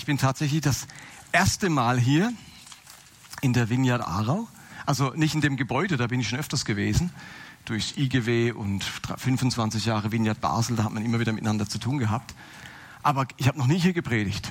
Ich 0.00 0.06
bin 0.06 0.16
tatsächlich 0.16 0.62
das 0.62 0.86
erste 1.30 1.68
Mal 1.68 2.00
hier 2.00 2.32
in 3.42 3.52
der 3.52 3.68
Vineyard 3.68 4.00
Aarau. 4.00 4.48
Also 4.86 5.10
nicht 5.10 5.34
in 5.34 5.42
dem 5.42 5.58
Gebäude, 5.58 5.98
da 5.98 6.06
bin 6.06 6.20
ich 6.20 6.30
schon 6.30 6.38
öfters 6.38 6.64
gewesen. 6.64 7.12
Durchs 7.66 7.98
IGW 7.98 8.52
und 8.52 8.82
25 8.82 9.84
Jahre 9.84 10.10
Vineyard 10.10 10.40
Basel, 10.40 10.76
da 10.76 10.84
hat 10.84 10.92
man 10.92 11.04
immer 11.04 11.20
wieder 11.20 11.34
miteinander 11.34 11.68
zu 11.68 11.76
tun 11.76 11.98
gehabt. 11.98 12.34
Aber 13.02 13.26
ich 13.36 13.46
habe 13.46 13.58
noch 13.58 13.66
nie 13.66 13.78
hier 13.78 13.92
gepredigt. 13.92 14.50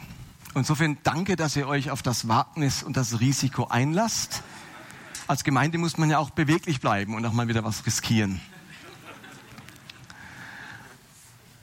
Insofern 0.54 1.00
danke, 1.02 1.36
dass 1.36 1.56
ihr 1.56 1.68
euch 1.68 1.90
auf 1.90 2.04
das 2.04 2.28
Wagnis 2.28 2.84
und 2.84 2.96
das 2.96 3.20
Risiko 3.20 3.66
einlasst. 3.70 4.44
Als 5.26 5.44
Gemeinde 5.44 5.80
muss 5.80 5.98
man 5.98 6.12
ja 6.12 6.20
auch 6.20 6.30
beweglich 6.30 6.80
bleiben 6.80 7.16
und 7.16 7.26
auch 7.26 7.34
mal 7.34 7.48
wieder 7.48 7.64
was 7.64 7.88
riskieren. 7.88 8.40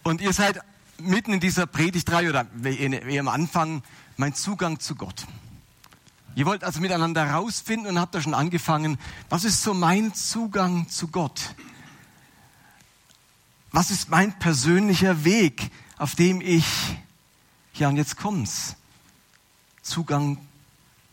Und 0.03 0.21
ihr 0.21 0.33
seid 0.33 0.61
mitten 0.99 1.33
in 1.33 1.41
dieser 1.41 1.67
Predigtreihe 1.67 2.29
oder 2.29 2.47
wie 2.55 3.19
am 3.19 3.29
Anfang 3.29 3.83
mein 4.17 4.35
Zugang 4.35 4.81
zu 4.81 4.95
Gott. 4.95 5.27
Ihr 6.35 6.45
wollt 6.45 6.65
also 6.65 6.81
miteinander 6.81 7.31
rausfinden 7.31 7.89
und 7.89 7.99
habt 7.99 8.15
da 8.15 8.21
schon 8.21 8.35
angefangen, 8.35 8.99
was 9.31 9.45
ist 9.45 9.63
so 9.63 9.73
mein 9.73 10.13
Zugang 10.13 10.87
zu 10.89 11.09
Gott? 11.09 11.55
Was 13.73 13.91
ist 13.91 14.11
mein 14.11 14.39
persönlicher 14.39 15.25
Weg, 15.25 15.71
auf 15.97 16.15
dem 16.15 16.41
ich, 16.41 16.67
ja 17.75 17.89
und 17.89 17.97
jetzt 17.97 18.17
kommt's, 18.17 18.77
Zugang 19.83 20.39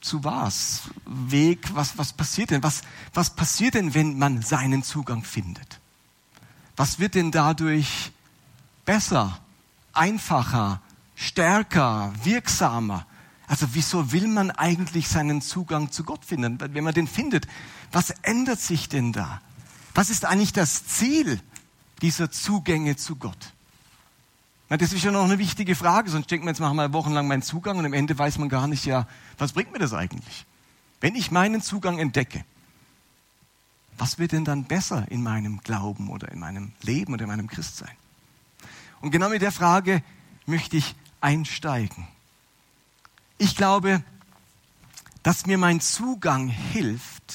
zu 0.02 0.24
was? 0.26 0.82
Weg, 1.06 1.74
was, 1.74 1.98
was 1.98 2.12
passiert 2.12 2.52
denn? 2.52 2.62
Was, 2.62 2.82
was 3.14 3.30
passiert 3.30 3.76
denn, 3.76 3.94
wenn 3.94 4.18
man 4.18 4.42
seinen 4.42 4.84
Zugang 4.84 5.24
findet? 5.24 5.80
Was 6.76 7.00
wird 7.00 7.16
denn 7.16 7.32
dadurch 7.32 8.12
besser? 8.84 9.40
Einfacher, 9.94 10.82
stärker, 11.16 12.14
wirksamer. 12.24 13.06
Also 13.48 13.68
wieso 13.74 14.12
will 14.12 14.28
man 14.28 14.52
eigentlich 14.52 15.08
seinen 15.08 15.42
Zugang 15.42 15.92
zu 15.92 16.04
Gott 16.04 16.26
finden? 16.26 16.60
Wenn 16.60 16.84
man 16.84 16.94
den 16.94 17.08
findet, 17.08 17.48
was 17.92 18.10
ändert 18.22 18.60
sich 18.60 18.90
denn 18.90 19.14
da? 19.14 19.42
Was 19.94 20.10
ist 20.10 20.26
eigentlich 20.26 20.54
das 20.54 20.86
Ziel 20.86 21.40
dieser 22.02 22.32
Zugänge 22.32 22.96
zu 22.96 23.16
Gott? 23.16 23.54
Das 24.70 24.92
ist 24.92 25.04
ja 25.04 25.12
noch 25.12 25.24
eine 25.24 25.38
wichtige 25.38 25.76
Frage, 25.76 26.10
sonst 26.10 26.32
denkt 26.32 26.46
man, 26.46 26.56
jetzt 26.56 26.60
wir 26.60 26.94
wochenlang 26.94 27.28
meinen 27.28 27.44
Zugang 27.44 27.78
und 27.78 27.86
am 27.86 27.94
Ende 27.94 28.18
weiß 28.18 28.40
man 28.40 28.50
gar 28.50 28.68
nicht, 28.68 28.86
ja, 28.86 29.08
was 29.38 29.54
bringt 29.54 29.72
mir 29.72 29.78
das 29.78 29.94
eigentlich? 29.94 30.46
Wenn 31.00 31.16
ich 31.16 31.30
meinen 31.30 31.62
Zugang 31.62 32.00
entdecke, 32.00 32.44
was 33.98 34.18
wird 34.18 34.32
denn 34.32 34.46
dann 34.46 34.64
besser 34.64 35.06
in 35.12 35.22
meinem 35.22 35.60
Glauben 35.60 36.10
oder 36.10 36.32
in 36.32 36.40
meinem 36.40 36.72
Leben 36.82 37.14
oder 37.14 37.24
in 37.24 37.30
meinem 37.30 37.48
Christsein? 37.48 37.96
Und 39.04 39.12
genau 39.12 39.28
mit 39.28 39.42
der 39.42 39.52
Frage 39.52 40.02
möchte 40.46 40.78
ich 40.78 40.96
einsteigen. 41.20 42.08
Ich 43.38 43.58
glaube, 43.58 44.02
dass 45.24 45.46
mir 45.46 45.58
mein 45.58 45.82
Zugang 45.82 46.48
hilft, 46.48 47.34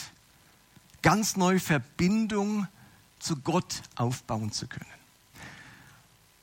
ganz 1.02 1.36
neue 1.36 1.60
Verbindung 1.60 2.66
zu 3.18 3.36
Gott 3.36 3.82
aufbauen 3.96 4.50
zu 4.50 4.66
können. 4.66 4.86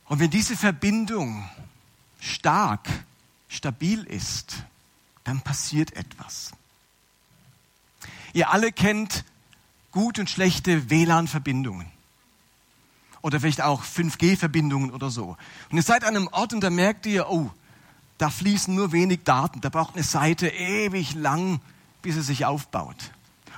Und 0.06 0.20
wenn 0.20 0.30
diese 0.30 0.56
Verbindung 0.56 1.50
stark, 2.20 2.88
stabil 3.48 4.04
ist, 4.04 4.58
dann 5.23 5.42
passiert 5.42 5.94
etwas. 5.94 6.52
Ihr 8.33 8.52
alle 8.52 8.72
kennt 8.72 9.26
gut 9.89 10.20
und 10.20 10.30
schlechte 10.30 10.92
WLAN-Verbindungen 10.92 11.95
oder 13.25 13.39
vielleicht 13.39 13.63
auch 13.63 13.83
5G-Verbindungen 13.83 14.91
oder 14.91 15.09
so. 15.09 15.36
Und 15.71 15.77
ihr 15.77 15.81
seid 15.81 16.03
an 16.03 16.15
einem 16.15 16.27
Ort 16.27 16.53
und 16.53 16.61
da 16.61 16.69
merkt 16.69 17.08
ihr, 17.08 17.27
oh, 17.27 17.49
da 18.19 18.30
fließen 18.30 18.75
nur 18.75 18.91
wenig 18.91 19.21
Daten. 19.23 19.61
Da 19.61 19.69
braucht 19.69 19.95
eine 19.95 20.03
Seite 20.03 20.47
ewig 20.47 21.15
lang, 21.15 21.59
bis 22.03 22.13
sie 22.13 22.21
sich 22.21 22.45
aufbaut. 22.45 22.95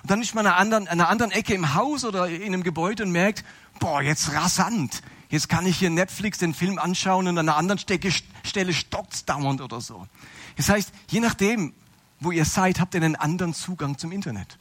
Und 0.03 0.09
dann 0.09 0.21
ist 0.21 0.33
man 0.35 0.45
an 0.45 0.53
einer 0.53 0.61
anderen, 0.61 0.87
an 0.87 1.01
einer 1.01 1.09
anderen 1.09 1.31
Ecke 1.33 1.53
im 1.53 1.73
Haus 1.73 2.05
oder 2.05 2.29
in 2.29 2.53
einem 2.53 2.63
Gebäude 2.63 3.03
und 3.03 3.11
merkt, 3.11 3.43
boah, 3.77 4.01
jetzt 4.01 4.31
rasant. 4.31 5.03
Jetzt 5.27 5.49
kann 5.49 5.65
ich 5.65 5.79
hier 5.79 5.89
Netflix 5.89 6.37
den 6.37 6.53
Film 6.53 6.79
anschauen 6.79 7.27
und 7.27 7.37
an 7.37 7.49
einer 7.49 7.57
anderen 7.57 7.77
Stelle 7.77 8.73
stockt's 8.73 9.25
dauernd 9.25 9.59
oder 9.59 9.81
so. 9.81 10.07
Das 10.55 10.69
heißt, 10.69 10.93
je 11.09 11.19
nachdem, 11.19 11.73
wo 12.21 12.31
ihr 12.31 12.45
seid, 12.45 12.79
habt 12.79 12.93
ihr 12.93 13.03
einen 13.03 13.17
anderen 13.17 13.53
Zugang 13.53 13.97
zum 13.97 14.13
Internet. 14.13 14.57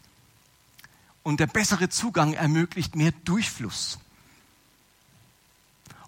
Und 1.22 1.38
der 1.38 1.46
bessere 1.46 1.88
Zugang 1.90 2.32
ermöglicht 2.32 2.96
mehr 2.96 3.12
Durchfluss. 3.24 4.00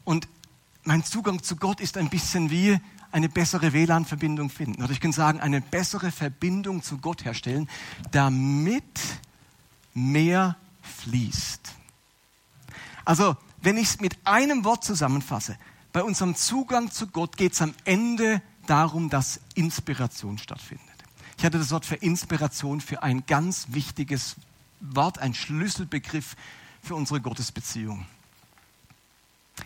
Und 0.09 0.27
mein 0.85 1.05
Zugang 1.05 1.43
zu 1.43 1.57
Gott 1.57 1.81
ist 1.81 1.99
ein 1.99 2.09
bisschen 2.09 2.49
wie 2.49 2.81
eine 3.13 3.29
bessere 3.29 3.75
WLAN-Verbindung 3.75 4.49
finden. 4.49 4.83
Oder 4.83 4.93
ich 4.93 5.03
kann 5.03 5.13
sagen, 5.13 5.39
eine 5.39 5.61
bessere 5.61 6.11
Verbindung 6.11 6.83
zu 6.83 6.97
Gott 6.97 7.27
herstellen, 7.27 7.69
damit 8.11 8.83
mehr 9.93 10.57
fließt. 10.81 11.61
Also, 13.05 13.37
wenn 13.61 13.77
ich 13.77 13.89
es 13.89 14.01
mit 14.01 14.17
einem 14.25 14.65
Wort 14.65 14.83
zusammenfasse, 14.83 15.59
bei 15.93 16.03
unserem 16.03 16.35
Zugang 16.37 16.91
zu 16.91 17.09
Gott 17.09 17.37
geht 17.37 17.53
es 17.53 17.61
am 17.61 17.75
Ende 17.85 18.41
darum, 18.67 19.11
dass 19.11 19.41
Inspiration 19.57 20.39
stattfindet. 20.39 20.87
Ich 21.37 21.45
hatte 21.45 21.59
das 21.59 21.71
Wort 21.71 21.85
für 21.85 21.97
Inspiration 21.97 22.81
für 22.81 23.03
ein 23.03 23.27
ganz 23.27 23.67
wichtiges 23.73 24.37
Wort, 24.81 25.19
ein 25.19 25.35
Schlüsselbegriff 25.35 26.35
für 26.83 26.95
unsere 26.95 27.21
Gottesbeziehung. 27.21 28.07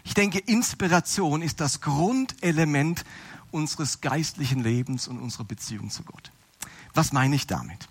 Ich 0.05 0.15
denke, 0.15 0.39
Inspiration 0.39 1.43
ist 1.43 1.61
das 1.61 1.81
Grundelement 1.81 3.05
unseres 3.51 4.01
geistlichen 4.01 4.63
Lebens 4.63 5.09
und 5.09 5.19
unserer 5.19 5.45
Beziehung 5.45 5.91
zu 5.91 6.03
Gott. 6.03 6.31
Was 6.95 7.13
meine 7.13 7.37
ich 7.37 7.47
damit? 7.47 7.89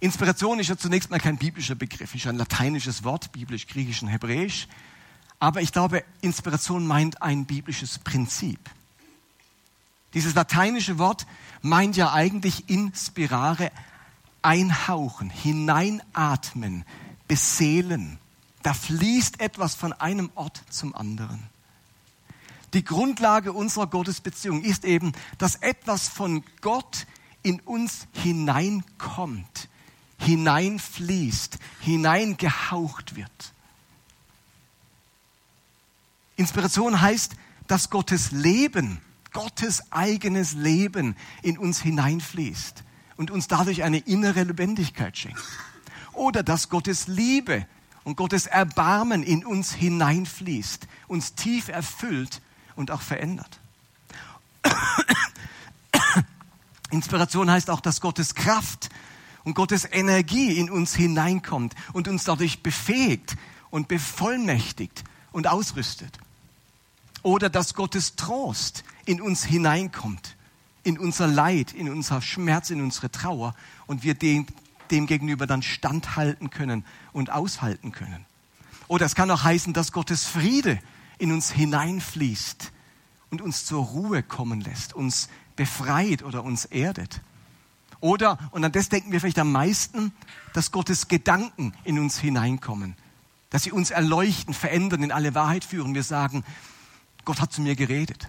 Inspiration 0.00 0.58
ist 0.58 0.68
ja 0.68 0.78
zunächst 0.78 1.10
mal 1.10 1.20
kein 1.20 1.36
biblischer 1.36 1.74
Begriff, 1.74 2.14
ist 2.14 2.26
ein 2.26 2.36
lateinisches 2.36 3.04
Wort, 3.04 3.32
biblisch, 3.32 3.66
griechisch 3.66 4.02
und 4.02 4.08
hebräisch. 4.08 4.66
Aber 5.38 5.60
ich 5.60 5.72
glaube, 5.72 6.04
Inspiration 6.20 6.86
meint 6.86 7.20
ein 7.22 7.44
biblisches 7.44 7.98
Prinzip. 7.98 8.58
Dieses 10.14 10.34
lateinische 10.34 10.98
Wort 10.98 11.26
meint 11.62 11.96
ja 11.96 12.12
eigentlich 12.12 12.68
inspirare, 12.68 13.70
einhauchen, 14.42 15.30
hineinatmen, 15.30 16.84
beseelen, 17.28 18.18
da 18.62 18.74
fließt 18.74 19.40
etwas 19.40 19.74
von 19.74 19.92
einem 19.92 20.30
Ort 20.34 20.62
zum 20.70 20.94
anderen. 20.94 21.42
Die 22.74 22.84
Grundlage 22.84 23.52
unserer 23.52 23.86
Gottesbeziehung 23.86 24.62
ist 24.62 24.84
eben, 24.84 25.12
dass 25.38 25.56
etwas 25.56 26.08
von 26.08 26.44
Gott 26.60 27.06
in 27.42 27.60
uns 27.60 28.06
hineinkommt, 28.12 29.68
hineinfließt, 30.18 31.58
hineingehaucht 31.80 33.16
wird. 33.16 33.52
Inspiration 36.36 37.00
heißt, 37.00 37.34
dass 37.66 37.90
Gottes 37.90 38.30
Leben, 38.30 39.00
Gottes 39.32 39.92
eigenes 39.92 40.52
Leben 40.52 41.16
in 41.42 41.58
uns 41.58 41.80
hineinfließt 41.80 42.84
und 43.16 43.30
uns 43.30 43.48
dadurch 43.48 43.82
eine 43.82 43.98
innere 43.98 44.44
Lebendigkeit 44.44 45.16
schenkt. 45.16 45.42
Oder 46.12 46.42
dass 46.42 46.68
Gottes 46.68 47.06
Liebe 47.06 47.66
und 48.10 48.16
Gottes 48.16 48.46
Erbarmen 48.46 49.22
in 49.22 49.44
uns 49.46 49.72
hineinfließt, 49.72 50.88
uns 51.06 51.36
tief 51.36 51.68
erfüllt 51.68 52.42
und 52.74 52.90
auch 52.90 53.02
verändert. 53.02 53.60
Inspiration 56.90 57.48
heißt 57.48 57.70
auch, 57.70 57.78
dass 57.78 58.00
Gottes 58.00 58.34
Kraft 58.34 58.88
und 59.44 59.54
Gottes 59.54 59.86
Energie 59.88 60.58
in 60.58 60.70
uns 60.70 60.92
hineinkommt 60.92 61.76
und 61.92 62.08
uns 62.08 62.24
dadurch 62.24 62.64
befähigt 62.64 63.36
und 63.70 63.86
bevollmächtigt 63.86 65.04
und 65.30 65.46
ausrüstet. 65.46 66.18
Oder 67.22 67.48
dass 67.48 67.74
Gottes 67.74 68.16
Trost 68.16 68.82
in 69.04 69.20
uns 69.20 69.44
hineinkommt, 69.44 70.34
in 70.82 70.98
unser 70.98 71.28
Leid, 71.28 71.72
in 71.74 71.88
unser 71.88 72.20
Schmerz, 72.22 72.70
in 72.70 72.82
unsere 72.82 73.12
Trauer 73.12 73.54
und 73.86 74.02
wir 74.02 74.14
den 74.14 74.48
dem 74.90 75.06
gegenüber 75.06 75.46
dann 75.46 75.62
standhalten 75.62 76.50
können 76.50 76.84
und 77.12 77.30
aushalten 77.30 77.92
können. 77.92 78.26
Oder 78.88 79.06
es 79.06 79.14
kann 79.14 79.30
auch 79.30 79.44
heißen, 79.44 79.72
dass 79.72 79.92
Gottes 79.92 80.26
Friede 80.26 80.78
in 81.18 81.32
uns 81.32 81.50
hineinfließt 81.50 82.72
und 83.30 83.40
uns 83.40 83.64
zur 83.64 83.84
Ruhe 83.84 84.22
kommen 84.22 84.60
lässt, 84.60 84.94
uns 84.94 85.28
befreit 85.56 86.22
oder 86.22 86.42
uns 86.42 86.64
erdet. 86.64 87.20
Oder, 88.00 88.38
und 88.50 88.64
an 88.64 88.72
das 88.72 88.88
denken 88.88 89.12
wir 89.12 89.20
vielleicht 89.20 89.38
am 89.38 89.52
meisten, 89.52 90.12
dass 90.54 90.72
Gottes 90.72 91.08
Gedanken 91.08 91.74
in 91.84 91.98
uns 91.98 92.18
hineinkommen, 92.18 92.96
dass 93.50 93.64
sie 93.64 93.72
uns 93.72 93.90
erleuchten, 93.90 94.54
verändern, 94.54 95.02
in 95.02 95.12
alle 95.12 95.34
Wahrheit 95.34 95.64
führen. 95.64 95.94
Wir 95.94 96.02
sagen, 96.02 96.44
Gott 97.24 97.40
hat 97.40 97.52
zu 97.52 97.60
mir 97.60 97.76
geredet. 97.76 98.28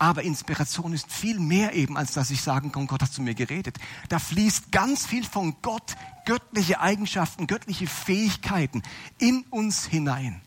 Aber 0.00 0.22
Inspiration 0.22 0.94
ist 0.94 1.12
viel 1.12 1.38
mehr 1.38 1.74
eben, 1.74 1.98
als 1.98 2.12
dass 2.12 2.30
ich 2.30 2.40
sagen 2.40 2.72
kann, 2.72 2.86
Gott 2.86 3.02
hat 3.02 3.12
zu 3.12 3.20
mir 3.20 3.34
geredet. 3.34 3.76
Da 4.08 4.18
fließt 4.18 4.72
ganz 4.72 5.04
viel 5.04 5.24
von 5.24 5.56
Gott, 5.60 5.94
göttliche 6.24 6.80
Eigenschaften, 6.80 7.46
göttliche 7.46 7.86
Fähigkeiten 7.86 8.82
in 9.18 9.44
uns 9.50 9.84
hinein. 9.84 10.40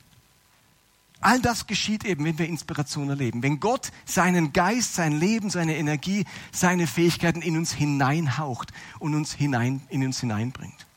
All 1.22 1.40
das 1.40 1.68
geschieht 1.68 2.04
eben, 2.04 2.26
wenn 2.26 2.40
wir 2.40 2.48
Inspiration 2.48 3.10
erleben. 3.10 3.44
Wenn 3.44 3.60
Gott 3.60 3.92
seinen 4.06 4.54
Geist, 4.54 4.96
sein 4.96 5.12
Leben, 5.12 5.52
seine 5.52 5.78
Energie, 5.78 6.26
seine 6.52 6.88
Fähigkeiten 6.88 7.44
in 7.44 7.56
uns 7.56 7.72
hineinhaucht 7.72 8.74
und 8.98 9.14
uns 9.14 9.34
hinein, 9.34 9.84
in 9.90 10.04
uns 10.04 10.20
hineinbringt. 10.20 10.88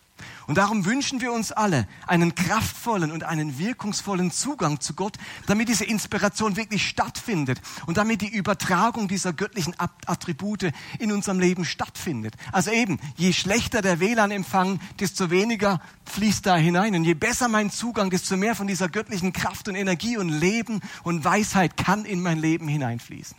Und 0.47 0.59
darum 0.59 0.85
wünschen 0.85 1.21
wir 1.21 1.33
uns 1.33 1.51
alle 1.51 1.89
einen 2.07 2.35
kraftvollen 2.35 3.11
und 3.11 3.25
einen 3.25 3.59
wirkungsvollen 3.59 4.31
Zugang 4.31 4.81
zu 4.81 4.95
Gott, 4.95 5.17
damit 5.47 5.69
diese 5.69 5.85
Inspiration 5.85 6.57
wirklich 6.57 6.87
stattfindet 6.87 7.61
und 7.87 7.97
damit 7.97 8.21
die 8.21 8.29
Übertragung 8.29 9.09
dieser 9.09 9.33
göttlichen 9.33 9.75
Attribute 9.79 10.71
in 11.01 11.11
unserem 11.11 11.41
Leben 11.41 11.65
stattfindet. 11.65 12.35
Also 12.53 12.71
eben, 12.71 13.01
je 13.17 13.33
schlechter 13.33 13.83
der 13.83 13.99
WLAN-Empfang, 13.99 14.79
desto 15.01 15.31
weniger 15.31 15.81
fließt 16.05 16.47
da 16.47 16.57
hinein. 16.57 16.95
Und 16.95 17.05
je 17.05 17.15
besser 17.15 17.49
mein 17.49 17.71
Zugang, 17.71 18.11
desto 18.11 18.37
mehr 18.37 18.55
von 18.55 18.69
dieser 18.69 18.89
göttlichen 18.89 19.33
Kraft 19.33 19.69
und 19.69 19.75
Energie 19.75 20.17
und 20.17 20.29
Leben 20.29 20.81
und 21.03 21.25
Weisheit 21.25 21.77
kann 21.77 22.05
in 22.05 22.23
mein 22.23 22.39
Leben 22.39 22.69
hineinfließen. 22.69 23.37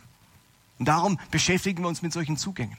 Und 0.78 0.86
darum 0.86 1.18
beschäftigen 1.30 1.82
wir 1.82 1.88
uns 1.88 2.02
mit 2.02 2.12
solchen 2.12 2.36
Zugängen. 2.36 2.76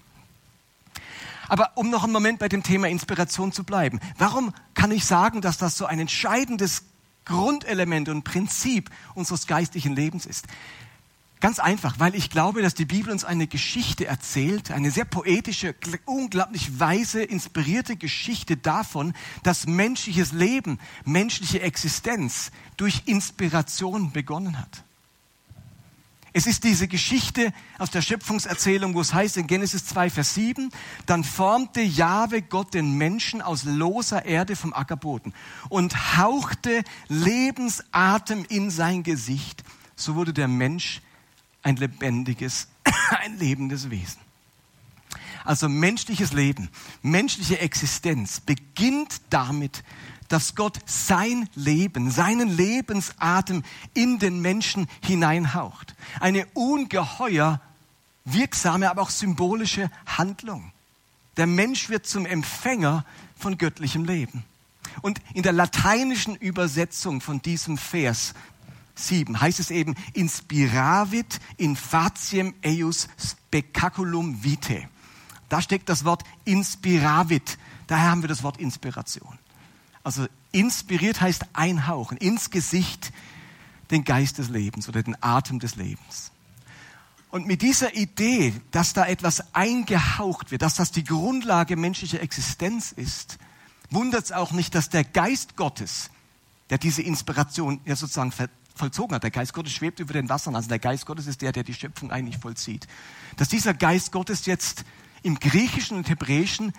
Aber 1.49 1.71
um 1.75 1.89
noch 1.89 2.03
einen 2.03 2.13
Moment 2.13 2.39
bei 2.39 2.47
dem 2.47 2.63
Thema 2.63 2.87
Inspiration 2.87 3.51
zu 3.51 3.63
bleiben, 3.63 3.99
warum 4.17 4.53
kann 4.75 4.91
ich 4.91 5.03
sagen, 5.03 5.41
dass 5.41 5.57
das 5.57 5.77
so 5.77 5.85
ein 5.85 5.99
entscheidendes 5.99 6.83
Grundelement 7.25 8.07
und 8.07 8.23
Prinzip 8.23 8.89
unseres 9.15 9.47
geistlichen 9.47 9.95
Lebens 9.95 10.25
ist? 10.25 10.45
Ganz 11.41 11.59
einfach, 11.59 11.99
weil 11.99 12.15
ich 12.15 12.29
glaube, 12.29 12.61
dass 12.61 12.73
die 12.73 12.85
Bibel 12.85 13.13
uns 13.13 13.23
eine 13.23 13.47
Geschichte 13.47 14.05
erzählt, 14.05 14.71
eine 14.71 14.91
sehr 14.91 15.05
poetische, 15.05 15.73
unglaublich 16.05 16.79
weise, 16.79 17.23
inspirierte 17.23 17.95
Geschichte 17.95 18.57
davon, 18.57 19.13
dass 19.43 19.65
menschliches 19.65 20.33
Leben, 20.33 20.79
menschliche 21.05 21.61
Existenz 21.61 22.51
durch 22.75 23.03
Inspiration 23.05 24.11
begonnen 24.11 24.59
hat. 24.59 24.83
Es 26.31 26.45
ist 26.45 26.63
diese 26.63 26.87
Geschichte 26.87 27.51
aus 27.79 27.89
der 27.89 28.01
Schöpfungserzählung, 28.01 28.93
wo 28.93 29.01
es 29.01 29.13
heißt 29.13 29.37
in 29.37 29.47
Genesis 29.47 29.85
2, 29.85 30.09
Vers 30.09 30.35
7, 30.35 30.69
dann 31.05 31.23
formte 31.23 31.81
Jahwe 31.81 32.41
Gott 32.41 32.73
den 32.73 32.97
Menschen 32.97 33.41
aus 33.41 33.63
loser 33.63 34.25
Erde 34.25 34.55
vom 34.55 34.73
Ackerboden 34.73 35.33
und 35.69 36.17
hauchte 36.17 36.83
Lebensatem 37.07 38.45
in 38.47 38.69
sein 38.69 39.03
Gesicht. 39.03 39.63
So 39.95 40.15
wurde 40.15 40.33
der 40.33 40.47
Mensch 40.47 41.01
ein 41.63 41.75
lebendiges, 41.77 42.67
ein 43.23 43.37
lebendes 43.37 43.89
Wesen. 43.89 44.21
Also 45.45 45.67
menschliches 45.67 46.33
Leben, 46.33 46.69
menschliche 47.01 47.59
Existenz 47.59 48.39
beginnt 48.39 49.21
damit, 49.29 49.83
dass 50.29 50.55
Gott 50.55 50.79
sein 50.85 51.49
Leben, 51.55 52.11
seinen 52.11 52.49
Lebensatem 52.49 53.63
in 53.93 54.19
den 54.19 54.39
Menschen 54.41 54.87
hineinhaucht. 55.03 55.95
Eine 56.19 56.45
ungeheuer 56.53 57.59
wirksame, 58.25 58.89
aber 58.89 59.01
auch 59.01 59.09
symbolische 59.09 59.91
Handlung. 60.05 60.71
Der 61.37 61.47
Mensch 61.47 61.89
wird 61.89 62.05
zum 62.05 62.25
Empfänger 62.25 63.05
von 63.37 63.57
göttlichem 63.57 64.05
Leben. 64.05 64.43
Und 65.01 65.21
in 65.33 65.43
der 65.43 65.53
lateinischen 65.53 66.35
Übersetzung 66.35 67.21
von 67.21 67.41
diesem 67.41 67.77
Vers 67.77 68.33
7 68.95 69.39
heißt 69.39 69.59
es 69.59 69.71
eben, 69.71 69.95
inspiravit 70.13 71.39
in 71.57 71.75
faciem 71.75 72.53
eius 72.63 73.07
spectaculum 73.17 74.43
vitae. 74.43 74.87
Da 75.47 75.61
steckt 75.61 75.89
das 75.89 76.05
Wort 76.05 76.23
inspiravit. 76.45 77.57
Daher 77.87 78.11
haben 78.11 78.21
wir 78.21 78.27
das 78.27 78.43
Wort 78.43 78.57
Inspiration. 78.57 79.38
Also 80.09 80.25
inspiriert 80.51 81.21
heißt 81.21 81.45
einhauchen, 81.53 82.17
ins 82.17 82.49
Gesicht 82.49 83.11
den 83.91 84.03
Geist 84.03 84.39
des 84.39 84.49
Lebens 84.49 84.89
oder 84.89 85.03
den 85.03 85.15
Atem 85.21 85.59
des 85.59 85.75
Lebens. 85.75 86.31
Und 87.29 87.45
mit 87.45 87.61
dieser 87.61 87.93
Idee, 87.93 88.55
dass 88.71 88.93
da 88.93 89.05
etwas 89.05 89.53
eingehaucht 89.53 90.49
wird, 90.49 90.63
dass 90.63 90.73
das 90.73 90.91
die 90.91 91.03
Grundlage 91.03 91.75
menschlicher 91.75 92.21
Existenz 92.21 92.91
ist, 92.91 93.37
wundert 93.91 94.25
es 94.25 94.31
auch 94.31 94.51
nicht, 94.51 94.73
dass 94.73 94.89
der 94.89 95.03
Geist 95.03 95.55
Gottes, 95.55 96.09
der 96.71 96.79
diese 96.79 97.03
Inspiration 97.03 97.79
ja 97.85 97.95
sozusagen 97.95 98.33
vollzogen 98.73 99.13
hat, 99.13 99.21
der 99.21 99.29
Geist 99.29 99.53
Gottes 99.53 99.73
schwebt 99.73 99.99
über 99.99 100.13
den 100.13 100.27
Wassern, 100.27 100.55
also 100.55 100.69
der 100.69 100.79
Geist 100.79 101.05
Gottes 101.05 101.27
ist 101.27 101.43
der, 101.43 101.51
der 101.51 101.63
die 101.63 101.75
Schöpfung 101.75 102.09
eigentlich 102.09 102.39
vollzieht, 102.39 102.87
dass 103.37 103.47
dieser 103.47 103.75
Geist 103.75 104.11
Gottes 104.11 104.47
jetzt 104.47 104.85
im 105.21 105.39
Griechischen 105.39 105.97
und 105.97 106.09
Hebräischen 106.09 106.73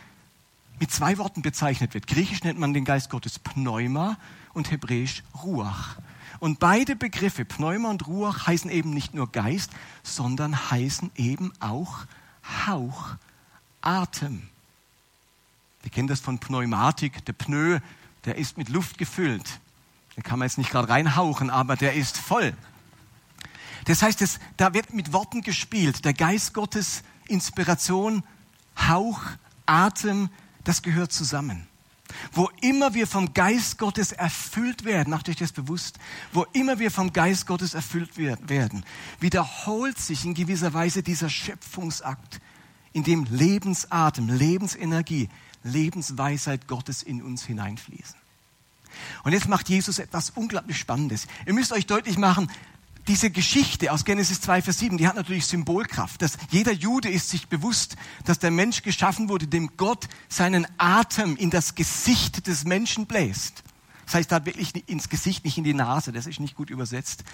mit 0.81 0.91
zwei 0.91 1.19
Worten 1.19 1.43
bezeichnet 1.43 1.95
wird. 1.95 2.07
Griechisch 2.07 2.43
nennt 2.43 2.59
man 2.59 2.75
den 2.75 2.85
Geist 2.85 3.11
Gottes 3.11 3.39
Pneuma 3.39 4.17
und 4.55 4.71
Hebräisch 4.71 5.23
Ruach. 5.43 5.97
Und 6.41 6.59
beide 6.59 6.97
Begriffe, 6.97 7.45
Pneuma 7.45 7.91
und 7.91 8.07
Ruach, 8.07 8.47
heißen 8.47 8.71
eben 8.71 8.91
nicht 8.91 9.15
nur 9.15 9.31
Geist, 9.31 9.71
sondern 10.03 10.71
heißen 10.71 11.11
eben 11.17 11.53
auch 11.61 12.07
Hauch, 12.67 13.11
Atem. 13.83 14.49
Wir 15.83 15.91
kennen 15.91 16.09
das 16.09 16.21
von 16.21 16.39
Pneumatik, 16.39 17.25
der 17.27 17.35
Pneu, 17.35 17.81
der 18.25 18.37
ist 18.37 18.57
mit 18.57 18.71
Luft 18.71 18.97
gefüllt. 18.97 19.61
Den 20.17 20.23
kann 20.23 20.39
man 20.39 20.49
jetzt 20.49 20.59
nicht 20.59 20.71
gerade 20.71 20.89
reinhauchen, 20.89 21.51
aber 21.51 21.77
der 21.77 21.95
ist 21.95 22.17
voll. 22.17 22.55
Das 23.85 24.03
heißt, 24.03 24.23
es, 24.23 24.41
da 24.57 24.75
wird 24.75 24.95
mit 24.95 25.13
Worten 25.13 25.43
gespielt. 25.43 26.05
Der 26.05 26.15
Geist 26.15 26.55
Gottes, 26.55 27.03
Inspiration, 27.29 28.23
Hauch, 28.89 29.21
Atem, 29.67 30.31
das 30.65 30.83
gehört 30.83 31.13
zusammen. 31.13 31.67
Wo 32.33 32.51
immer 32.61 32.95
wir 32.95 33.07
vom 33.07 33.35
Geist 33.35 33.79
Gottes 33.79 34.13
erfüllt 34.13 34.85
werden, 34.85 35.11
macht 35.11 35.29
euch 35.29 35.37
das 35.37 35.53
bewusst, 35.53 35.99
wo 36.33 36.45
immer 36.53 36.79
wir 36.79 36.91
vom 36.91 37.13
Geist 37.13 37.47
Gottes 37.47 37.75
erfüllt 37.75 38.17
werden, 38.17 38.85
wiederholt 39.21 39.99
sich 39.99 40.25
in 40.25 40.35
gewisser 40.35 40.75
Weise 40.75 41.03
dieser 41.03 41.29
Schöpfungsakt, 41.29 42.41
in 42.93 43.05
dem 43.05 43.27
Lebensatem, 43.31 44.29
Lebensenergie, 44.29 45.29
Lebensweisheit 45.63 46.67
Gottes 46.67 47.03
in 47.03 47.23
uns 47.23 47.45
hineinfließen. 47.45 48.17
Und 49.23 49.33
jetzt 49.33 49.49
macht 49.49 49.69
Jesus 49.69 49.99
etwas 49.99 50.31
unglaublich 50.31 50.79
Spannendes. 50.79 51.27
Ihr 51.47 51.55
müsst 51.55 51.73
euch 51.73 51.87
deutlich 51.87 52.19
machen, 52.19 52.51
diese 53.09 53.31
Geschichte 53.31 53.93
aus 53.93 54.05
Genesis 54.05 54.41
2, 54.41 54.63
Vers 54.63 54.79
7, 54.79 54.99
die 54.99 55.09
hat 55.09 55.17
natürlich 55.17 55.47
Symbolkraft. 55.47 56.23
Dass 56.23 56.37
jeder 56.51 56.73
Jude 56.73 57.09
ist 57.09 57.31
sich 57.31 57.49
bewusst, 57.49 57.97
dass 58.25 58.39
der 58.39 58.51
Mensch 58.51 58.83
geschaffen 58.83 59.29
wurde, 59.29 59.47
dem 59.47 59.77
Gott 59.77 60.09
seinen 60.29 60.67
Atem 60.79 61.37
in 61.37 61.51
das 61.51 61.75
Gesicht 61.75 62.47
des 62.47 62.65
Menschen 62.65 63.07
bläst. 63.07 63.63
Das 64.07 64.15
heißt, 64.15 64.33
da 64.33 64.45
wirklich 64.45 64.89
ins 64.89 65.09
Gesicht, 65.09 65.45
nicht 65.45 65.57
in 65.57 65.65
die 65.65 65.75
Nase. 65.75 66.13
Das 66.13 66.27
ist 66.27 66.41
nicht 66.41 66.57
gut 66.57 66.71
übersetzt. 66.71 67.25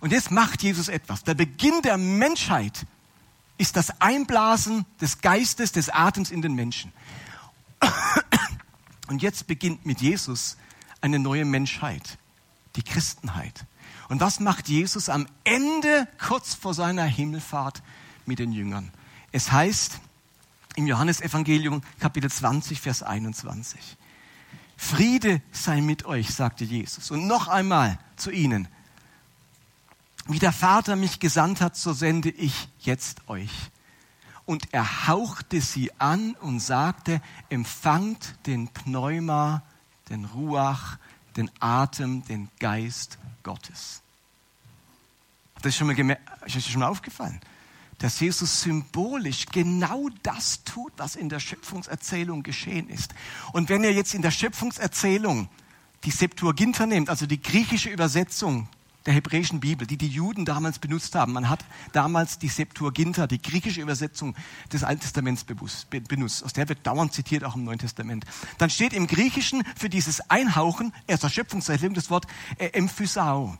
Und 0.00 0.12
jetzt 0.12 0.30
macht 0.30 0.62
Jesus 0.62 0.88
etwas. 0.88 1.24
Der 1.24 1.34
Beginn 1.34 1.80
der 1.82 1.96
Menschheit 1.96 2.86
ist 3.56 3.76
das 3.76 4.00
Einblasen 4.00 4.84
des 5.00 5.20
Geistes, 5.20 5.72
des 5.72 5.88
Atems 5.88 6.30
in 6.30 6.42
den 6.42 6.54
Menschen. 6.54 6.92
Und 9.08 9.22
jetzt 9.22 9.46
beginnt 9.46 9.86
mit 9.86 10.00
Jesus 10.00 10.56
eine 11.00 11.18
neue 11.18 11.44
Menschheit, 11.44 12.18
die 12.76 12.82
Christenheit. 12.82 13.66
Und 14.14 14.20
was 14.20 14.38
macht 14.38 14.68
Jesus 14.68 15.08
am 15.08 15.26
Ende, 15.42 16.06
kurz 16.24 16.54
vor 16.54 16.72
seiner 16.72 17.02
Himmelfahrt 17.02 17.82
mit 18.26 18.38
den 18.38 18.52
Jüngern? 18.52 18.92
Es 19.32 19.50
heißt 19.50 19.98
im 20.76 20.86
Johannesevangelium 20.86 21.82
Kapitel 21.98 22.30
20, 22.30 22.80
Vers 22.80 23.02
21. 23.02 23.96
Friede 24.76 25.42
sei 25.50 25.80
mit 25.80 26.04
euch, 26.04 26.32
sagte 26.32 26.62
Jesus. 26.62 27.10
Und 27.10 27.26
noch 27.26 27.48
einmal 27.48 27.98
zu 28.14 28.30
ihnen. 28.30 28.68
Wie 30.28 30.38
der 30.38 30.52
Vater 30.52 30.94
mich 30.94 31.18
gesandt 31.18 31.60
hat, 31.60 31.76
so 31.76 31.92
sende 31.92 32.30
ich 32.30 32.68
jetzt 32.78 33.28
euch. 33.28 33.50
Und 34.44 34.72
er 34.72 35.08
hauchte 35.08 35.60
sie 35.60 35.90
an 35.98 36.36
und 36.36 36.60
sagte, 36.60 37.20
empfangt 37.48 38.36
den 38.46 38.68
Pneuma, 38.68 39.64
den 40.08 40.24
Ruach, 40.26 40.98
den 41.36 41.50
Atem, 41.58 42.24
den 42.26 42.48
Geist 42.60 43.18
Gottes. 43.42 44.03
Das 45.64 45.70
ist 45.72 45.78
schon 45.78 45.86
mal, 45.86 46.18
ist 46.44 46.56
das 46.56 46.66
schon 46.68 46.80
mal 46.80 46.88
aufgefallen, 46.88 47.40
dass 47.96 48.20
Jesus 48.20 48.60
symbolisch 48.60 49.46
genau 49.46 50.10
das 50.22 50.62
tut, 50.62 50.92
was 50.98 51.16
in 51.16 51.30
der 51.30 51.40
Schöpfungserzählung 51.40 52.42
geschehen 52.42 52.90
ist. 52.90 53.14
Und 53.54 53.70
wenn 53.70 53.82
ihr 53.82 53.94
jetzt 53.94 54.12
in 54.12 54.20
der 54.20 54.30
Schöpfungserzählung 54.30 55.48
die 56.04 56.10
Septuaginta 56.10 56.84
nehmt, 56.84 57.08
also 57.08 57.24
die 57.24 57.40
griechische 57.40 57.88
Übersetzung 57.88 58.68
der 59.06 59.14
hebräischen 59.14 59.60
Bibel, 59.60 59.86
die 59.86 59.96
die 59.96 60.08
Juden 60.08 60.44
damals 60.44 60.78
benutzt 60.78 61.14
haben. 61.14 61.32
Man 61.32 61.48
hat 61.48 61.64
damals 61.92 62.38
die 62.38 62.48
Septuaginta, 62.48 63.26
die 63.26 63.40
griechische 63.40 63.80
Übersetzung 63.80 64.34
des 64.70 64.84
Alten 64.84 65.00
Testaments 65.00 65.44
benutzt. 65.44 66.44
Aus 66.44 66.52
der 66.52 66.68
wird 66.68 66.86
dauernd 66.86 67.14
zitiert, 67.14 67.42
auch 67.42 67.56
im 67.56 67.64
Neuen 67.64 67.78
Testament. 67.78 68.26
Dann 68.58 68.68
steht 68.68 68.92
im 68.92 69.06
Griechischen 69.06 69.62
für 69.76 69.88
dieses 69.88 70.30
Einhauchen, 70.30 70.92
erster 71.06 71.30
Schöpfungserklärung, 71.30 71.94
das 71.94 72.10
Wort 72.10 72.26
äh, 72.58 72.66
Emphysao. 72.68 73.56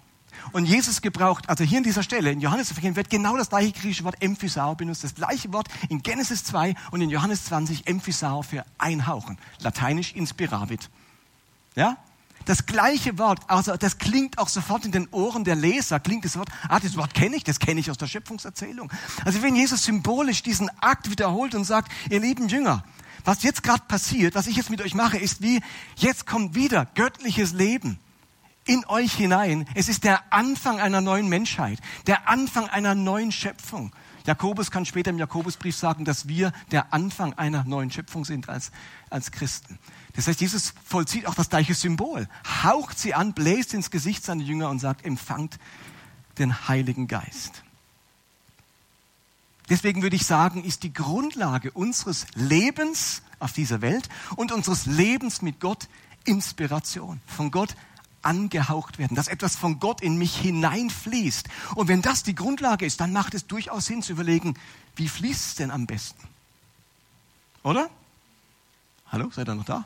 Und 0.53 0.67
Jesus 0.67 1.01
gebraucht, 1.03 1.49
also 1.49 1.65
hier 1.65 1.79
in 1.79 1.85
dieser 1.85 2.03
Stelle, 2.03 2.33
in 2.33 2.41
Johannes 2.41 2.75
wird 2.77 3.11
genau 3.11 3.37
das 3.37 3.49
gleiche 3.49 3.73
griechische 3.73 4.05
Wort 4.05 4.17
Emphysao 4.21 4.75
benutzt. 4.75 5.05
Das 5.05 5.15
gleiche 5.15 5.53
Wort 5.53 5.69
in 5.89 6.03
Genesis 6.03 6.45
2 6.45 6.75
und 6.91 7.01
in 7.01 7.11
Johannes 7.11 7.45
20 7.47 7.87
Emphysao 7.87 8.43
für 8.43 8.65
einhauchen. 8.79 9.39
Lateinisch 9.61 10.13
inspiravit. 10.13 10.91
Ja? 11.75 11.97
das 12.45 12.67
gleiche 12.67 13.19
Wort, 13.19 13.41
also 13.49 13.77
das 13.77 13.99
klingt 13.99 14.39
auch 14.39 14.49
sofort 14.49 14.85
in 14.85 14.93
den 14.93 15.09
Ohren 15.11 15.45
der 15.45 15.57
Leser, 15.57 16.01
klingt 16.01 16.25
das 16.25 16.37
Wort, 16.37 16.49
ah, 16.69 16.79
das 16.79 16.97
Wort 16.97 17.15
kenne 17.15 17.37
ich, 17.37 17.45
das 17.45 17.59
kenne 17.59 17.81
ich 17.81 17.91
aus 17.91 17.99
der 17.99 18.07
Schöpfungserzählung. 18.07 18.93
Also 19.25 19.43
wenn 19.43 19.57
Jesus 19.57 19.85
symbolisch 19.85 20.43
diesen 20.43 20.71
Akt 20.81 21.11
wiederholt 21.11 21.55
und 21.55 21.65
sagt, 21.65 21.91
ihr 22.11 22.21
lieben 22.21 22.49
Jünger, 22.49 22.85
was 23.25 23.43
jetzt 23.43 23.63
gerade 23.63 23.83
passiert, 23.89 24.35
was 24.35 24.47
ich 24.47 24.57
jetzt 24.57 24.71
mit 24.71 24.83
euch 24.83 24.95
mache, 24.95 25.19
ist 25.19 25.41
wie, 25.41 25.63
jetzt 25.97 26.27
kommt 26.27 26.55
wieder 26.55 26.87
göttliches 26.95 27.53
Leben 27.53 27.99
in 28.67 28.85
euch 28.87 29.13
hinein. 29.13 29.67
Es 29.75 29.89
ist 29.89 30.05
der 30.05 30.33
Anfang 30.33 30.81
einer 30.81 31.01
neuen 31.01 31.29
Menschheit, 31.29 31.81
der 32.07 32.29
Anfang 32.29 32.69
einer 32.69 32.95
neuen 32.95 33.33
Schöpfung. 33.33 33.93
Jakobus 34.27 34.71
kann 34.71 34.87
später 34.87 35.11
im 35.11 35.19
Jakobusbrief 35.19 35.77
sagen, 35.77 36.07
dass 36.07 36.29
wir 36.29 36.53
der 36.71 36.95
Anfang 36.95 37.35
einer 37.35 37.65
neuen 37.65 37.91
Schöpfung 37.91 38.25
sind 38.25 38.49
als, 38.49 38.73
als 39.11 39.31
Christen. 39.33 39.79
Das 40.15 40.27
heißt, 40.27 40.41
Jesus 40.41 40.73
vollzieht 40.87 41.27
auch 41.27 41.35
das 41.35 41.51
gleiche 41.51 41.75
Symbol, 41.75 42.27
haucht 42.63 42.99
sie 42.99 43.13
an, 43.13 43.35
bläst 43.35 43.75
ins 43.75 43.91
Gesicht 43.91 44.25
seiner 44.25 44.43
Jünger 44.43 44.71
und 44.71 44.79
sagt, 44.79 45.05
empfangt 45.05 45.59
den 46.39 46.69
Heiligen 46.69 47.07
Geist. 47.07 47.63
Deswegen 49.69 50.03
würde 50.03 50.17
ich 50.17 50.27
sagen, 50.27 50.65
ist 50.65 50.83
die 50.83 50.93
Grundlage 50.93 51.71
unseres 51.71 52.27
Lebens 52.35 53.23
auf 53.39 53.53
dieser 53.53 53.83
Welt 53.83 54.09
und 54.37 54.53
unseres 54.53 54.87
Lebens 54.87 55.43
mit 55.43 55.61
Gott 55.61 55.89
Inspiration, 56.25 57.21
von 57.27 57.51
Gott 57.51 57.75
angehaucht 58.25 58.99
werden, 58.99 59.15
dass 59.15 59.29
etwas 59.29 59.57
von 59.57 59.81
Gott 59.81 60.01
in 60.01 60.17
mich 60.19 60.37
hineinfließt. 60.37 61.49
Und 61.75 61.89
wenn 61.89 62.03
das 62.03 62.23
die 62.23 62.35
Grundlage 62.35 62.87
ist, 62.87 63.01
dann 63.01 63.13
macht 63.13 63.35
es 63.35 63.47
durchaus 63.47 63.87
Sinn 63.87 64.03
zu 64.03 64.13
überlegen, 64.13 64.55
wie 64.97 65.09
fließt 65.09 65.47
es 65.47 65.55
denn 65.57 65.71
am 65.71 65.87
besten? 65.87 66.23
Oder? 67.63 67.89
Hallo, 69.11 69.31
seid 69.31 69.49
ihr 69.49 69.55
noch 69.55 69.65
da? 69.65 69.85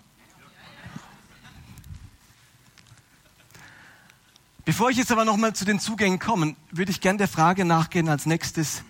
Bevor 4.64 4.90
ich 4.90 4.98
jetzt 4.98 5.10
aber 5.10 5.24
nochmal 5.24 5.54
zu 5.54 5.64
den 5.64 5.80
Zugängen 5.80 6.18
komme, 6.18 6.54
würde 6.70 6.90
ich 6.90 7.00
gerne 7.00 7.16
der 7.16 7.28
Frage 7.28 7.64
nachgehen 7.64 8.08
als 8.08 8.26
nächstes, 8.26 8.82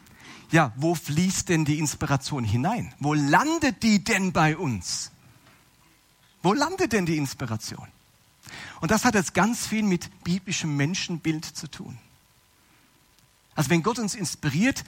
ja, 0.50 0.72
wo 0.76 0.94
fließt 0.94 1.48
denn 1.50 1.64
die 1.64 1.78
Inspiration 1.78 2.42
hinein? 2.42 2.94
Wo 2.98 3.14
landet 3.14 3.82
die 3.82 4.02
denn 4.02 4.32
bei 4.32 4.56
uns? 4.56 5.12
Wo 6.42 6.52
landet 6.52 6.92
denn 6.92 7.06
die 7.06 7.16
Inspiration? 7.16 7.86
Und 8.80 8.90
das 8.90 9.04
hat 9.04 9.14
jetzt 9.14 9.34
ganz 9.34 9.66
viel 9.66 9.82
mit 9.82 10.24
biblischem 10.24 10.76
Menschenbild 10.76 11.44
zu 11.44 11.68
tun. 11.68 11.98
Also 13.54 13.70
wenn 13.70 13.82
Gott 13.82 13.98
uns 13.98 14.14
inspiriert, 14.14 14.84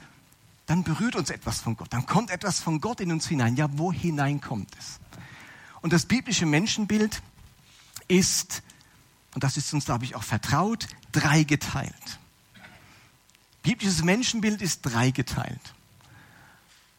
dann 0.65 0.83
berührt 0.83 1.15
uns 1.15 1.29
etwas 1.29 1.59
von 1.59 1.75
Gott, 1.75 1.91
dann 1.91 2.05
kommt 2.05 2.29
etwas 2.29 2.61
von 2.61 2.79
Gott 2.79 3.01
in 3.01 3.11
uns 3.11 3.27
hinein. 3.27 3.57
Ja, 3.57 3.67
wo 3.77 3.91
hinein 3.91 4.39
kommt 4.39 4.69
es? 4.79 4.99
Und 5.81 5.91
das 5.91 6.05
biblische 6.05 6.45
Menschenbild 6.45 7.21
ist, 8.07 8.61
und 9.33 9.43
das 9.43 9.57
ist 9.57 9.73
uns, 9.73 9.85
glaube 9.85 10.05
ich, 10.05 10.15
auch 10.15 10.23
vertraut, 10.23 10.87
dreigeteilt. 11.11 12.19
Biblisches 13.63 14.03
Menschenbild 14.03 14.61
ist 14.61 14.81
dreigeteilt. 14.81 15.73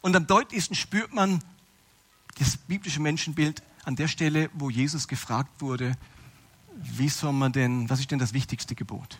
Und 0.01 0.17
am 0.17 0.27
deutlichsten 0.27 0.77
spürt 0.77 1.15
man 1.15 1.43
das 2.39 2.57
biblische 2.57 3.01
Menschenbild 3.01 3.63
an 3.85 3.97
der 3.97 4.09
Stelle, 4.09 4.51
wo 4.53 4.71
Jesus 4.71 5.09
gefragt 5.09 5.61
wurde, 5.61 5.97
wie 6.77 7.09
soll 7.09 7.33
man 7.33 7.53
denn, 7.53 7.89
was 7.91 8.01
ist 8.01 8.11
denn 8.11 8.19
das 8.19 8.33
wichtigste 8.33 8.75
Gebot? 8.75 9.19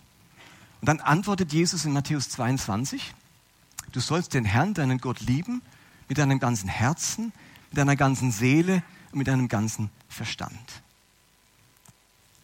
Und 0.81 0.89
dann 0.89 1.01
antwortet 1.01 1.53
Jesus 1.53 1.85
in 1.85 1.93
Matthäus 1.93 2.29
22, 2.31 3.15
du 3.93 4.01
sollst 4.01 4.35
den 4.35 4.45
Herrn, 4.45 4.75
deinen 4.75 4.99
Gott 4.99 5.21
lieben, 5.21 5.63
mit 6.09 6.19
deinem 6.19 6.41
ganzen 6.41 6.69
Herzen, 6.69 7.33
mit 7.71 7.79
deiner 7.79 7.97
ganzen 7.97 8.33
Seele 8.33 8.83
und 9.13 9.19
mit 9.19 9.29
deinem 9.29 9.49
ganzen 9.49 9.91
Verstand. 10.09 10.83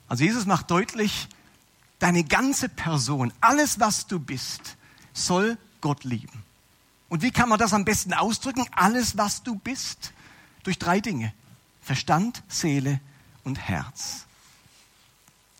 Also 0.08 0.24
Jesus 0.24 0.46
macht 0.46 0.70
deutlich, 0.70 1.28
deine 1.98 2.24
ganze 2.24 2.68
Person, 2.68 3.32
alles 3.40 3.80
was 3.80 4.06
du 4.06 4.18
bist, 4.18 4.76
soll 5.12 5.58
Gott 5.80 6.04
lieben. 6.04 6.44
Und 7.08 7.22
wie 7.22 7.30
kann 7.30 7.48
man 7.48 7.58
das 7.58 7.72
am 7.72 7.84
besten 7.84 8.12
ausdrücken? 8.12 8.66
Alles 8.72 9.16
was 9.16 9.42
du 9.42 9.56
bist, 9.56 10.12
durch 10.62 10.78
drei 10.78 11.00
Dinge. 11.00 11.32
Verstand, 11.82 12.42
Seele 12.48 13.00
und 13.44 13.58
Herz. 13.58 14.27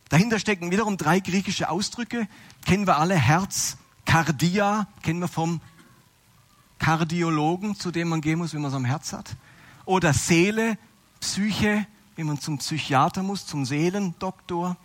Dahinter 0.08 0.38
stecken 0.38 0.70
wiederum 0.70 0.96
drei 0.96 1.20
griechische 1.20 1.68
Ausdrücke. 1.68 2.28
Kennen 2.64 2.86
wir 2.86 2.96
alle. 2.96 3.14
Herz, 3.14 3.76
Kardia, 4.04 4.88
kennen 5.02 5.20
wir 5.20 5.28
vom 5.28 5.60
Kardiologen, 6.78 7.74
zu 7.74 7.90
dem 7.90 8.08
man 8.08 8.20
gehen 8.20 8.38
muss, 8.38 8.54
wenn 8.54 8.62
man 8.62 8.70
es 8.70 8.76
am 8.76 8.84
Herz 8.84 9.12
hat. 9.12 9.36
Oder 9.84 10.14
Seele, 10.14 10.78
Psyche, 11.20 11.86
wenn 12.16 12.26
man 12.26 12.40
zum 12.40 12.58
Psychiater 12.58 13.22
muss, 13.22 13.46
zum 13.46 13.64
Seelendoktor. 13.64 14.76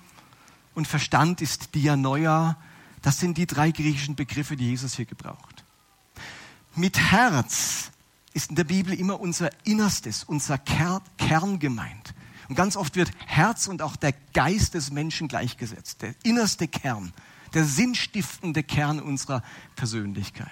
Und 0.76 0.88
Verstand 0.88 1.42
ist 1.42 1.76
Dianoia. 1.76 2.58
Das 3.02 3.20
sind 3.20 3.38
die 3.38 3.46
drei 3.46 3.72
griechischen 3.72 4.16
Begriffe, 4.16 4.56
die 4.56 4.70
Jesus 4.70 4.96
hier 4.96 5.06
gebraucht. 5.06 5.64
Mit 6.76 6.98
Herz 6.98 7.92
ist 8.34 8.50
in 8.50 8.56
der 8.56 8.64
Bibel 8.64 8.94
immer 8.94 9.20
unser 9.20 9.50
Innerstes, 9.64 10.24
unser 10.24 10.58
Kern 10.58 11.60
gemeint. 11.60 12.14
Und 12.50 12.56
ganz 12.56 12.76
oft 12.76 12.96
wird 12.96 13.12
Herz 13.26 13.68
und 13.68 13.82
auch 13.82 13.96
der 13.96 14.14
Geist 14.34 14.74
des 14.74 14.92
Menschen 14.92 15.28
gleichgesetzt. 15.28 16.02
Der 16.02 16.16
innerste 16.24 16.68
Kern, 16.68 17.14
der 17.54 17.66
sinnstiftende 17.66 18.64
Kern 18.64 19.00
unserer 19.00 19.44
Persönlichkeit. 19.76 20.50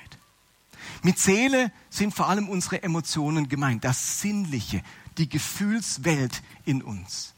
Mit 1.03 1.19
Seele 1.19 1.71
sind 1.89 2.13
vor 2.13 2.27
allem 2.27 2.49
unsere 2.49 2.83
Emotionen 2.83 3.49
gemeint, 3.49 3.83
das 3.83 4.21
Sinnliche, 4.21 4.83
die 5.17 5.29
Gefühlswelt 5.29 6.41
in 6.65 6.81
uns. 6.81 7.33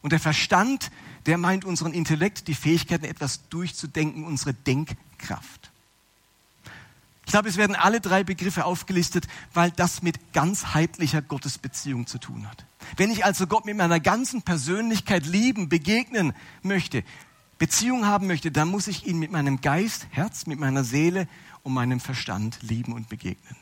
Und 0.00 0.12
der 0.12 0.20
Verstand, 0.20 0.90
der 1.26 1.38
meint 1.38 1.64
unseren 1.64 1.92
Intellekt, 1.92 2.48
die 2.48 2.54
Fähigkeit, 2.54 3.04
etwas 3.04 3.48
durchzudenken, 3.48 4.24
unsere 4.24 4.54
Denkkraft. 4.54 5.70
Ich 7.26 7.32
glaube, 7.32 7.48
es 7.48 7.58
werden 7.58 7.76
alle 7.76 8.00
drei 8.00 8.24
Begriffe 8.24 8.64
aufgelistet, 8.64 9.28
weil 9.52 9.70
das 9.70 10.02
mit 10.02 10.32
ganzheitlicher 10.32 11.20
Gottesbeziehung 11.20 12.06
zu 12.06 12.18
tun 12.18 12.48
hat. 12.48 12.64
Wenn 12.96 13.10
ich 13.10 13.24
also 13.24 13.46
Gott 13.46 13.64
mit 13.64 13.76
meiner 13.76 14.00
ganzen 14.00 14.42
Persönlichkeit 14.42 15.26
lieben, 15.26 15.68
begegnen 15.68 16.32
möchte, 16.62 17.04
Beziehung 17.58 18.06
haben 18.06 18.26
möchte, 18.26 18.50
dann 18.50 18.68
muss 18.68 18.86
ich 18.86 19.06
ihn 19.06 19.18
mit 19.18 19.32
meinem 19.32 19.60
Geist, 19.60 20.06
Herz, 20.10 20.46
mit 20.46 20.60
meiner 20.60 20.84
Seele 20.84 21.28
und 21.62 21.74
meinem 21.74 22.00
Verstand 22.00 22.58
lieben 22.62 22.92
und 22.92 23.08
begegnen. 23.08 23.56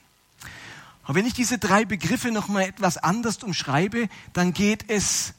Und 1.06 1.14
wenn 1.14 1.26
ich 1.26 1.34
diese 1.34 1.58
drei 1.58 1.84
Begriffe 1.84 2.30
nochmal 2.30 2.64
etwas 2.64 2.98
anders 2.98 3.42
umschreibe, 3.42 4.08
dann 4.32 4.52
geht 4.52 4.90
es 4.90 5.34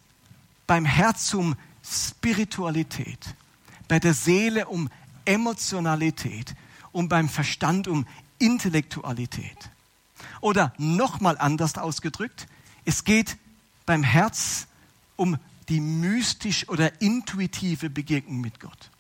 beim 0.65 0.85
Herz 0.85 1.33
um 1.33 1.55
Spiritualität, 1.83 3.35
bei 3.87 3.99
der 3.99 4.13
Seele 4.13 4.67
um 4.67 4.89
Emotionalität 5.25 6.55
und 6.91 7.09
beim 7.09 7.29
Verstand 7.29 7.87
um 7.87 8.07
Intellektualität. 8.39 9.69
Oder 10.41 10.73
nochmal 10.77 11.37
anders 11.37 11.77
ausgedrückt, 11.77 12.47
es 12.85 13.03
geht 13.03 13.37
beim 13.87 14.03
Herz 14.03 14.67
um 15.15 15.39
die 15.69 15.79
mystisch 15.79 16.69
oder 16.69 17.01
intuitive 17.01 17.89
Begegnung 17.89 18.39
mit 18.39 18.59
Gott. 18.59 18.91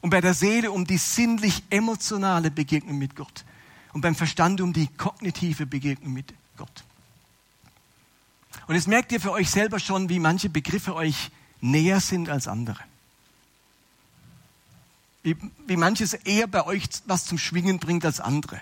Und 0.00 0.10
bei 0.10 0.20
der 0.20 0.34
Seele 0.34 0.70
um 0.70 0.86
die 0.86 0.98
sinnlich-emotionale 0.98 2.52
Begegnung 2.52 2.98
mit 2.98 3.16
Gott. 3.16 3.44
Und 3.92 4.02
beim 4.02 4.14
Verstand 4.14 4.60
um 4.60 4.72
die 4.72 4.86
kognitive 4.86 5.66
Begegnung 5.66 6.12
mit 6.12 6.32
Gott. 6.56 6.84
Und 8.68 8.76
jetzt 8.76 8.86
merkt 8.86 9.10
ihr 9.10 9.20
für 9.20 9.32
euch 9.32 9.50
selber 9.50 9.80
schon, 9.80 10.08
wie 10.08 10.20
manche 10.20 10.48
Begriffe 10.48 10.94
euch 10.94 11.30
näher 11.60 12.00
sind 12.00 12.28
als 12.28 12.46
andere. 12.46 12.80
Wie, 15.22 15.36
wie 15.66 15.76
manches 15.76 16.14
eher 16.14 16.46
bei 16.46 16.64
euch 16.64 16.88
was 17.06 17.24
zum 17.24 17.38
Schwingen 17.38 17.78
bringt 17.78 18.04
als 18.04 18.20
andere. 18.20 18.60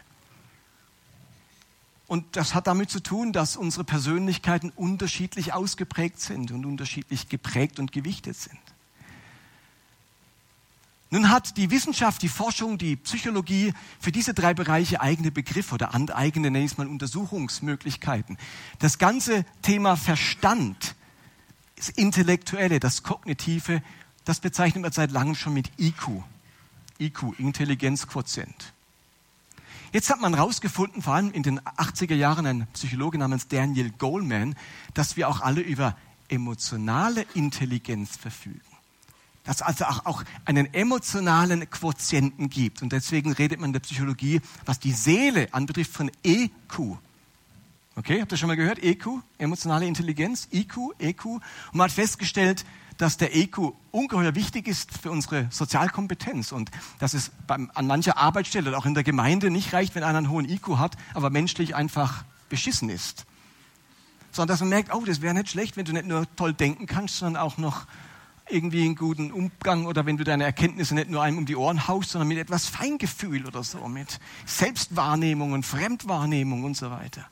Und 2.07 2.37
das 2.37 2.55
hat 2.55 2.67
damit 2.67 2.91
zu 2.91 3.01
tun, 3.01 3.33
dass 3.33 3.57
unsere 3.57 3.85
Persönlichkeiten 3.85 4.71
unterschiedlich 4.77 5.53
ausgeprägt 5.53 6.21
sind 6.21 6.53
und 6.53 6.65
unterschiedlich 6.65 7.29
geprägt 7.29 7.81
und 7.81 7.91
gewichtet 7.91 8.37
sind. 8.37 8.59
Nun 11.11 11.31
hat 11.31 11.57
die 11.57 11.71
Wissenschaft, 11.71 12.23
die 12.23 12.29
Forschung, 12.29 12.79
die 12.79 12.97
Psychologie 12.97 13.73
für 14.01 14.11
diese 14.11 14.35
drei 14.35 14.55
Bereiche 14.55 15.01
eigene 15.01 15.31
Begriffe 15.31 15.75
oder 15.75 15.95
eigene, 15.95 16.51
nenne 16.51 16.65
ich 16.65 16.73
es 16.73 16.79
mal, 16.79 16.89
Untersuchungsmöglichkeiten. 16.89 18.37
Das 18.81 18.99
ganze 18.99 19.45
Thema 19.63 19.97
Verstand, 19.97 20.97
das 21.77 21.91
Intellektuelle, 21.91 22.81
das 22.81 23.03
Kognitive, 23.03 23.83
das 24.25 24.41
bezeichnet 24.41 24.83
man 24.83 24.93
seit 24.93 25.13
langem 25.13 25.37
schon 25.37 25.55
mit 25.55 25.71
IQ. 25.79 26.23
IQ, 26.99 27.39
Intelligenzquotient. 27.39 28.73
Jetzt 29.97 30.11
hat 30.11 30.21
man 30.21 30.35
herausgefunden, 30.35 31.01
vor 31.01 31.15
allem 31.15 31.31
in 31.31 31.43
den 31.43 31.59
80er 31.59 32.15
Jahren, 32.15 32.45
ein 32.45 32.67
Psychologe 32.75 33.17
namens 33.17 33.49
Daniel 33.49 33.91
Goleman, 33.93 34.55
dass 34.93 35.17
wir 35.17 35.27
auch 35.27 35.41
alle 35.41 35.63
über 35.63 35.97
emotionale 36.29 37.25
Intelligenz 37.33 38.15
verfügen. 38.15 38.61
Dass 39.45 39.57
es 39.57 39.63
also 39.63 39.87
auch, 39.87 40.05
auch 40.05 40.23
einen 40.45 40.75
emotionalen 40.75 41.71
Quotienten 41.71 42.51
gibt. 42.51 42.83
Und 42.83 42.93
deswegen 42.93 43.33
redet 43.33 43.59
man 43.59 43.71
in 43.71 43.73
der 43.73 43.81
Psychologie, 43.81 44.43
was 44.67 44.79
die 44.79 44.93
Seele 44.93 45.49
anbetrifft, 45.55 45.93
von 45.95 46.11
EQ. 46.23 46.99
Okay, 47.97 48.21
habt 48.21 48.31
ihr 48.33 48.37
schon 48.37 48.49
mal 48.49 48.57
gehört? 48.57 48.83
EQ, 48.83 49.23
emotionale 49.39 49.87
Intelligenz, 49.87 50.47
IQ, 50.53 50.77
EQ. 50.99 51.25
Und 51.25 51.43
man 51.73 51.87
hat 51.87 51.93
festgestellt, 51.93 52.67
dass 52.99 53.17
der 53.17 53.37
EQ 53.37 53.73
ungeheuer 53.91 54.35
wichtig 54.35 54.69
ist 54.69 54.91
für 54.97 55.11
unsere 55.11 55.49
Sozialkompetenz 55.51 56.53
und 56.53 56.71
dass 56.99 57.15
es 57.15 57.31
beim, 57.47 57.71
an 57.75 57.87
mancher 57.87 58.17
Arbeitsstelle 58.17 58.71
oder 58.71 58.79
auch 58.79 58.87
in 58.87 58.95
der 58.95 59.05
Gemeinde 59.05 59.51
nicht 59.51 59.73
reicht, 59.73 59.95
wenn 59.95 60.03
einer 60.03 60.19
einen 60.19 60.31
hohen 60.31 60.49
IQ 60.49 60.79
hat, 60.79 60.97
aber 61.15 61.31
menschlich 61.31 61.75
einfach 61.75 62.25
beschissen 62.49 62.89
ist. 62.89 63.27
Sondern 64.33 64.55
dass 64.55 64.61
man 64.61 64.71
merkt, 64.71 64.95
oh, 64.95 65.05
das 65.05 65.21
wäre 65.21 65.35
nicht 65.35 65.49
schlecht, 65.49 65.77
wenn 65.77 65.85
du 65.85 65.93
nicht 65.93 66.07
nur 66.07 66.27
toll 66.37 66.53
denken 66.53 66.87
kannst, 66.87 67.19
sondern 67.19 67.43
auch 67.43 67.59
noch 67.59 67.87
irgendwie 68.49 68.85
einen 68.85 68.95
guten 68.95 69.33
Umgang 69.33 69.87
oder 69.87 70.07
wenn 70.07 70.17
du 70.17 70.25
deine 70.25 70.45
Erkenntnisse 70.45 70.95
nicht 70.95 71.11
nur 71.11 71.23
einem 71.23 71.39
um 71.39 71.47
die 71.47 71.57
Ohren 71.57 71.89
haust, 71.89 72.11
sondern 72.11 72.29
mit 72.29 72.39
etwas 72.39 72.67
Feingefühl 72.67 73.47
oder 73.47 73.65
so, 73.65 73.89
mit 73.89 74.21
Selbstwahrnehmung 74.45 75.53
und 75.53 75.65
Fremdwahrnehmung 75.65 76.65
und 76.65 76.77
so 76.77 76.91
weiter. 76.91 77.27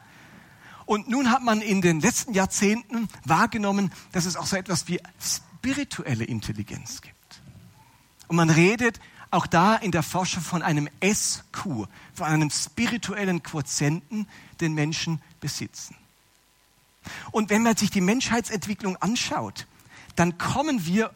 Und 0.86 1.08
nun 1.08 1.30
hat 1.30 1.42
man 1.42 1.60
in 1.60 1.80
den 1.80 2.00
letzten 2.00 2.34
Jahrzehnten 2.34 3.08
wahrgenommen, 3.24 3.92
dass 4.12 4.26
es 4.26 4.36
auch 4.36 4.46
so 4.46 4.56
etwas 4.56 4.88
wie 4.88 5.00
spirituelle 5.64 6.24
Intelligenz 6.24 7.00
gibt. 7.00 7.40
Und 8.28 8.36
man 8.36 8.50
redet 8.50 9.00
auch 9.30 9.46
da 9.46 9.76
in 9.76 9.92
der 9.92 10.02
Forschung 10.02 10.42
von 10.42 10.60
einem 10.60 10.90
SQ, 11.02 11.86
von 12.12 12.26
einem 12.26 12.50
spirituellen 12.50 13.42
Quotienten, 13.42 14.28
den 14.60 14.74
Menschen 14.74 15.22
besitzen. 15.40 15.96
Und 17.30 17.48
wenn 17.48 17.62
man 17.62 17.76
sich 17.76 17.90
die 17.90 18.02
Menschheitsentwicklung 18.02 18.96
anschaut, 18.96 19.66
dann 20.16 20.36
kommen 20.36 20.84
wir 20.84 21.14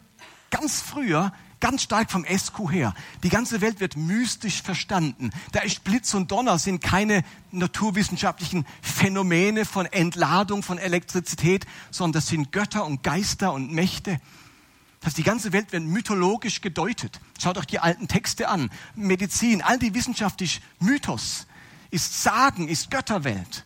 ganz 0.49 0.81
früher 0.81 1.31
ganz 1.59 1.83
stark 1.83 2.11
vom 2.11 2.25
SQ 2.25 2.71
her. 2.71 2.93
Die 3.23 3.29
ganze 3.29 3.61
Welt 3.61 3.79
wird 3.79 3.97
mystisch 3.97 4.61
verstanden. 4.61 5.31
Da 5.51 5.61
ist 5.61 5.83
Blitz 5.83 6.13
und 6.13 6.31
Donner, 6.31 6.57
sind 6.59 6.81
keine 6.81 7.23
naturwissenschaftlichen 7.51 8.65
Phänomene 8.81 9.65
von 9.65 9.85
Entladung 9.85 10.63
von 10.63 10.77
Elektrizität, 10.77 11.65
sondern 11.91 12.21
das 12.21 12.27
sind 12.27 12.51
Götter 12.51 12.85
und 12.85 13.03
Geister 13.03 13.53
und 13.53 13.71
Mächte. 13.71 14.19
Das 15.01 15.13
die 15.13 15.23
ganze 15.23 15.53
Welt 15.53 15.71
wird 15.71 15.83
mythologisch 15.83 16.61
gedeutet. 16.61 17.21
Schaut 17.41 17.57
euch 17.57 17.67
die 17.67 17.79
alten 17.79 18.07
Texte 18.07 18.49
an. 18.49 18.69
Medizin, 18.95 19.61
all 19.61 19.79
die 19.79 19.93
wissenschaftlich 19.93 20.61
Mythos 20.79 21.47
ist 21.91 22.21
Sagen, 22.21 22.67
ist 22.67 22.91
Götterwelt. 22.91 23.65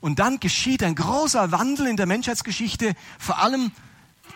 Und 0.00 0.18
dann 0.18 0.40
geschieht 0.40 0.82
ein 0.82 0.94
großer 0.94 1.52
Wandel 1.52 1.86
in 1.86 1.96
der 1.96 2.06
Menschheitsgeschichte, 2.06 2.94
vor 3.18 3.38
allem 3.38 3.70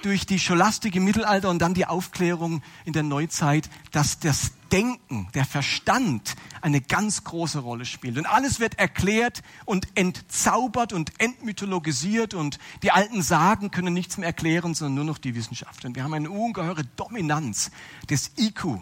durch 0.05 0.27
die 0.27 0.39
Scholastik 0.39 0.97
im 0.97 1.05
Mittelalter 1.05 1.49
und 1.49 1.61
dann 1.61 1.73
die 1.73 1.87
Aufklärung 1.87 2.63
in 2.85 2.93
der 2.93 3.03
Neuzeit, 3.03 3.71
dass 3.93 4.19
das 4.19 4.53
Denken, 4.71 5.29
der 5.35 5.45
Verstand 5.45 6.35
eine 6.61 6.81
ganz 6.81 7.25
große 7.25 7.61
Rolle 7.61 7.87
spielt. 7.87 8.19
Und 8.19 8.27
alles 8.27 8.61
wird 8.61 8.79
erklärt 8.79 9.43
und 9.65 9.87
entzaubert 9.95 10.93
und 10.93 11.13
entmythologisiert 11.21 12.35
und 12.35 12.59
die 12.83 12.91
alten 12.91 13.23
Sagen 13.23 13.71
können 13.71 13.95
nichts 13.95 14.19
mehr 14.19 14.27
erklären, 14.27 14.75
sondern 14.75 14.95
nur 14.95 15.05
noch 15.05 15.19
die 15.19 15.35
Wissenschaft. 15.35 15.85
Und 15.85 15.95
wir 15.97 16.05
haben 16.05 16.15
eine 16.15 16.31
ungeheure 16.31 16.85
Dominanz 16.97 17.71
des 18.11 18.33
IQ. 18.37 18.81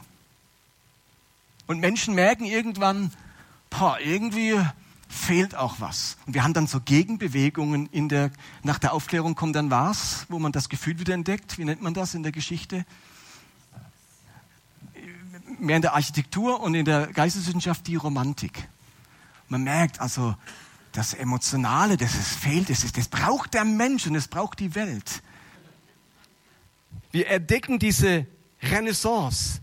Und 1.67 1.81
Menschen 1.81 2.15
merken 2.15 2.45
irgendwann, 2.45 3.13
boah, 3.71 3.99
irgendwie 4.01 4.61
fehlt 5.13 5.55
auch 5.55 5.79
was. 5.79 6.17
Und 6.27 6.35
wir 6.35 6.43
haben 6.43 6.55
dann 6.55 6.67
so 6.67 6.81
Gegenbewegungen 6.81 7.87
in 7.87 8.09
der, 8.09 8.31
nach 8.63 8.79
der 8.79 8.95
Aufklärung 8.95 9.35
kommt 9.35 9.55
dann 9.55 9.71
was, 9.71 10.27
wo 10.31 10.39
man 10.39 10.53
das 10.53 10.69
Gefühl 10.69 10.99
wieder 10.99 11.13
entdeckt. 11.13 11.59
Wie 11.59 11.65
nennt 11.65 11.83
man 11.83 11.93
das 11.93 12.15
in 12.15 12.23
der 12.23 12.33
Geschichte? 12.33 12.87
Mehr 15.59 15.77
in 15.77 15.83
der 15.83 15.95
Architektur 15.95 16.61
und 16.61 16.75
in 16.75 16.87
der 16.87 17.09
Geisteswissenschaft 17.09 17.87
die 17.87 17.97
Romantik. 17.97 18.69
Man 19.49 19.65
merkt 19.65 20.01
also, 20.01 20.35
das 20.93 21.15
Emotionale, 21.15 21.97
das 21.97 22.15
es 22.15 22.35
fehlt, 22.35 22.71
das, 22.71 22.85
ist, 22.85 22.97
das 22.97 23.09
braucht 23.09 23.55
der 23.55 23.65
Mensch 23.65 24.07
und 24.07 24.15
das 24.15 24.29
braucht 24.29 24.61
die 24.61 24.75
Welt. 24.75 25.23
Wir 27.11 27.29
entdecken 27.29 27.79
diese 27.79 28.27
Renaissance 28.63 29.61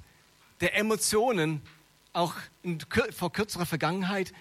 der 0.62 0.78
Emotionen 0.78 1.62
auch 2.13 2.36
in, 2.63 2.80
vor 3.15 3.32
kürzerer 3.32 3.65
Vergangenheit 3.65 4.34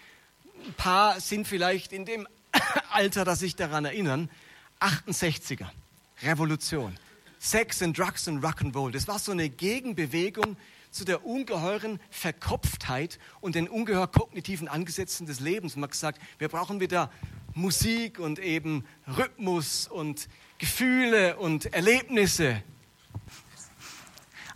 ein 0.66 0.75
paar 0.75 1.21
sind 1.21 1.47
vielleicht 1.47 1.92
in 1.92 2.05
dem 2.05 2.27
Alter, 2.90 3.25
dass 3.25 3.40
sich 3.40 3.57
daran 3.57 3.85
erinnern. 3.85 4.31
68er, 4.81 5.66
Revolution. 6.23 6.97
Sex 7.38 7.83
and 7.83 7.97
Drugs 7.97 8.27
and 8.29 8.44
Rock'n'Roll. 8.44 8.90
Das 8.90 9.07
war 9.07 9.18
so 9.18 9.33
eine 9.33 9.49
Gegenbewegung 9.49 10.57
zu 10.90 11.05
der 11.05 11.25
ungeheuren 11.25 12.01
Verkopftheit 12.11 13.18
und 13.40 13.55
den 13.55 13.68
ungeheuer 13.68 14.11
kognitiven 14.11 14.68
Angesetzen 14.68 15.27
des 15.27 15.40
Lebens. 15.40 15.77
Man 15.77 15.85
hat 15.85 15.92
gesagt, 15.92 16.21
wir 16.38 16.49
brauchen 16.49 16.81
wieder 16.81 17.11
Musik 17.55 18.18
und 18.18 18.38
eben 18.38 18.85
Rhythmus 19.07 19.87
und 19.87 20.29
Gefühle 20.59 21.37
und 21.37 21.73
Erlebnisse. 21.73 22.62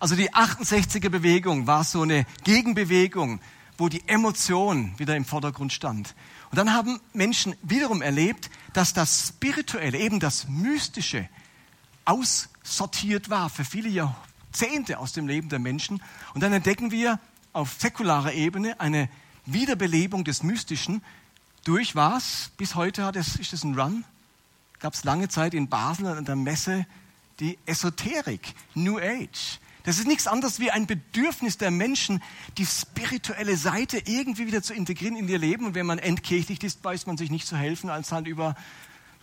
Also 0.01 0.17
die 0.17 0.33
68er 0.33 1.11
Bewegung 1.11 1.67
war 1.69 1.85
so 1.85 2.03
eine 2.03 2.27
Gegenbewegung 2.43 3.41
wo 3.79 3.89
die 3.89 4.07
Emotion 4.09 4.99
wieder 4.99 5.17
im 5.17 5.25
Vordergrund 5.25 5.73
stand. 5.73 6.15
Und 6.51 6.59
dann 6.59 6.73
haben 6.73 7.01
Menschen 7.13 7.55
wiederum 7.63 8.03
erlebt, 8.03 8.51
dass 8.73 8.93
das 8.93 9.29
Spirituelle, 9.29 9.99
eben 9.99 10.21
das 10.21 10.49
Mystische, 10.49 11.29
aussortiert 12.05 13.31
war 13.31 13.49
für 13.49 13.65
viele 13.65 13.89
Jahrzehnte 13.89 14.99
aus 14.99 15.13
dem 15.13 15.27
Leben 15.27 15.49
der 15.49 15.59
Menschen. 15.59 16.03
Und 16.35 16.43
dann 16.43 16.53
entdecken 16.53 16.91
wir 16.91 17.19
auf 17.53 17.77
säkularer 17.79 18.33
Ebene 18.33 18.81
eine 18.81 19.09
Wiederbelebung 19.47 20.25
des 20.25 20.43
Mystischen 20.43 21.03
durch 21.65 21.95
was? 21.95 22.51
Bis 22.57 22.75
heute 22.75 23.05
hat 23.05 23.17
es, 23.17 23.37
ist 23.37 23.53
es 23.53 23.65
ein 23.65 23.79
Run. 23.79 24.05
Gab 24.81 24.95
es 24.95 25.05
lange 25.05 25.29
Zeit 25.29 25.55
in 25.55 25.69
Basel 25.69 26.07
an 26.07 26.25
der 26.25 26.37
Messe 26.37 26.87
die 27.39 27.59
Esoterik, 27.67 28.55
New 28.75 28.99
Age. 28.99 29.61
Das 29.85 29.99
ist 29.99 30.07
nichts 30.07 30.27
anderes 30.27 30.61
wie 30.61 30.71
ein 30.71 30.87
Bedürfnis 30.87 31.59
der 31.59 31.71
Menschen, 31.71 32.23
die 32.57 32.67
spirituelle 32.67 33.57
Seite 33.57 33.99
irgendwie 33.99 34.47
wieder 34.47 34.63
zu 34.63 34.75
integrieren 34.75 35.17
in 35.17 35.29
ihr 35.29 35.39
Leben. 35.39 35.67
Und 35.67 35.75
wenn 35.75 35.87
man 35.87 35.99
entkirchlicht 35.99 36.63
ist, 36.65 36.85
weiß 36.85 37.07
man 37.07 37.17
sich 37.17 37.31
nicht 37.31 37.47
zu 37.47 37.57
helfen, 37.57 37.91
als 37.91 38.13
halt 38.13 38.27
über, 38.27 38.55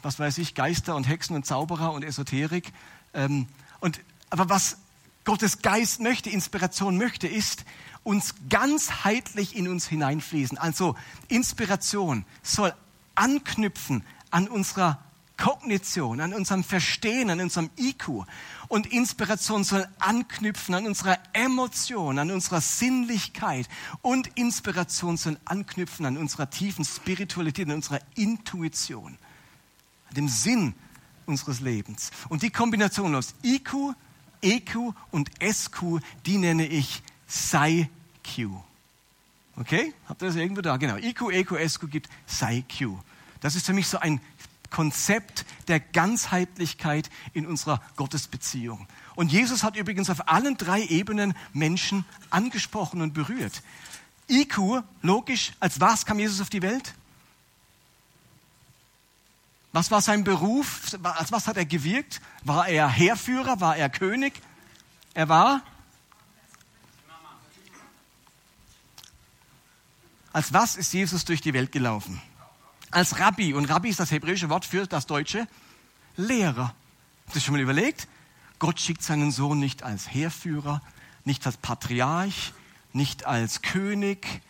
was 0.02 0.20
weiß 0.20 0.38
ich, 0.40 0.56
Geister 0.56 0.96
und 0.96 1.08
Hexen 1.08 1.36
und 1.36 1.46
Zauberer 1.46 1.94
und 1.94 2.04
Esoterik. 2.04 2.72
Ähm, 3.14 3.48
und, 3.80 4.02
aber 4.30 4.50
was 4.50 4.78
Gottes 5.24 5.62
Geist 5.62 6.02
möchte, 6.02 6.30
Inspiration 6.30 6.98
möchte, 6.98 7.28
ist, 7.28 7.64
uns 8.04 8.36
ganzheitlich 8.50 9.56
in 9.56 9.68
uns 9.68 9.88
hineinfließen. 9.88 10.58
Also 10.58 10.96
Inspiration 11.28 12.26
soll 12.44 12.74
anknüpfen 13.16 14.04
an 14.32 14.48
unserer 14.48 15.00
Kognition, 15.40 16.20
an 16.20 16.34
unserem 16.34 16.64
Verstehen, 16.64 17.30
an 17.30 17.40
unserem 17.40 17.70
IQ. 17.78 18.26
Und 18.68 18.88
Inspiration 18.88 19.64
soll 19.64 19.88
anknüpfen 19.98 20.76
an 20.76 20.86
unserer 20.86 21.18
Emotion, 21.34 22.20
an 22.20 22.30
unserer 22.30 22.62
Sinnlichkeit. 22.62 23.68
Und 24.02 24.28
Inspiration 24.36 25.18
soll 25.18 25.38
anknüpfen 25.46 26.06
an 26.06 26.18
unserer 26.18 26.50
tiefen 26.50 26.84
Spiritualität, 26.84 27.68
an 27.68 27.76
unserer 27.76 28.02
Intuition, 28.16 29.18
an 30.10 30.16
dem 30.16 30.28
Sinn 30.28 30.74
unseres 31.26 31.62
Lebens. 31.62 32.12
Und 32.28 32.44
die 32.44 32.50
Kombination 32.50 33.16
aus 33.16 33.34
IQ, 33.44 33.96
EQ 34.42 34.94
und 35.12 35.32
SQ, 35.42 36.02
die 36.26 36.38
nenne 36.38 36.68
ich 36.68 37.02
PsyQ. 37.28 38.50
Okay? 39.56 39.94
Habt 40.08 40.22
ihr 40.22 40.28
das 40.28 40.36
irgendwo 40.36 40.62
da? 40.62 40.78
Genau. 40.78 40.98
IQ, 40.98 41.32
EQ, 41.32 41.70
SQ 41.70 41.90
gibt 41.90 42.10
PsyQ. 42.28 42.98
Das 43.42 43.56
ist 43.56 43.66
für 43.66 43.74
mich 43.74 43.88
so 43.88 44.00
ein 44.00 44.20
Konzept 44.70 45.46
der 45.68 45.80
Ganzheitlichkeit 45.80 47.10
in 47.34 47.46
unserer 47.46 47.82
Gottesbeziehung. 47.96 48.88
Und 49.16 49.32
Jesus 49.32 49.64
hat 49.64 49.76
übrigens 49.76 50.10
auf 50.10 50.30
allen 50.30 50.58
drei 50.58 50.84
Ebenen 50.84 51.34
Menschen 51.54 52.06
angesprochen 52.30 53.02
und 53.02 53.14
berührt. 53.14 53.62
IQ, 54.30 54.84
logisch, 55.02 55.54
als 55.60 55.80
was 55.80 56.06
kam 56.06 56.20
Jesus 56.20 56.42
auf 56.42 56.50
die 56.50 56.62
Welt? 56.62 56.94
Was 59.72 59.92
war 59.92 60.02
sein 60.02 60.24
Beruf? 60.24 60.98
Als 61.04 61.32
was 61.32 61.48
hat 61.48 61.58
er 61.58 61.66
gewirkt? 61.66 62.22
War 62.44 62.68
er 62.68 62.90
Heerführer? 62.90 63.60
War 63.60 63.78
er 63.78 63.90
König? 63.90 64.34
Er 65.14 65.30
war? 65.30 65.62
Als 70.32 70.54
was 70.54 70.76
ist 70.76 70.94
Jesus 70.94 71.26
durch 71.26 71.42
die 71.42 71.54
Welt 71.54 71.72
gelaufen? 71.72 72.22
Als 72.92 73.20
Rabbi. 73.20 73.54
Und 73.54 73.66
Rabbi 73.66 73.90
ist 73.90 74.00
das 74.00 74.12
hebräische 74.12 74.50
Wort 74.50 74.66
für 74.66 74.88
das 74.88 75.06
deutsche 75.06 75.48
Lehrer. 76.18 76.74
Hast 77.28 77.36
du 77.36 77.40
schon 77.40 77.54
mal 77.54 77.62
überlegt? 77.62 78.08
Gott 78.58 78.80
schickt 78.80 79.04
seinen 79.04 79.32
Sohn 79.32 79.60
nicht 79.60 79.84
als 79.84 80.14
Heerführer, 80.14 80.82
nicht 81.24 81.46
als 81.46 81.58
Patriarch, 81.58 82.54
nicht 82.92 83.26
als 83.26 83.62
König, 83.62 84.42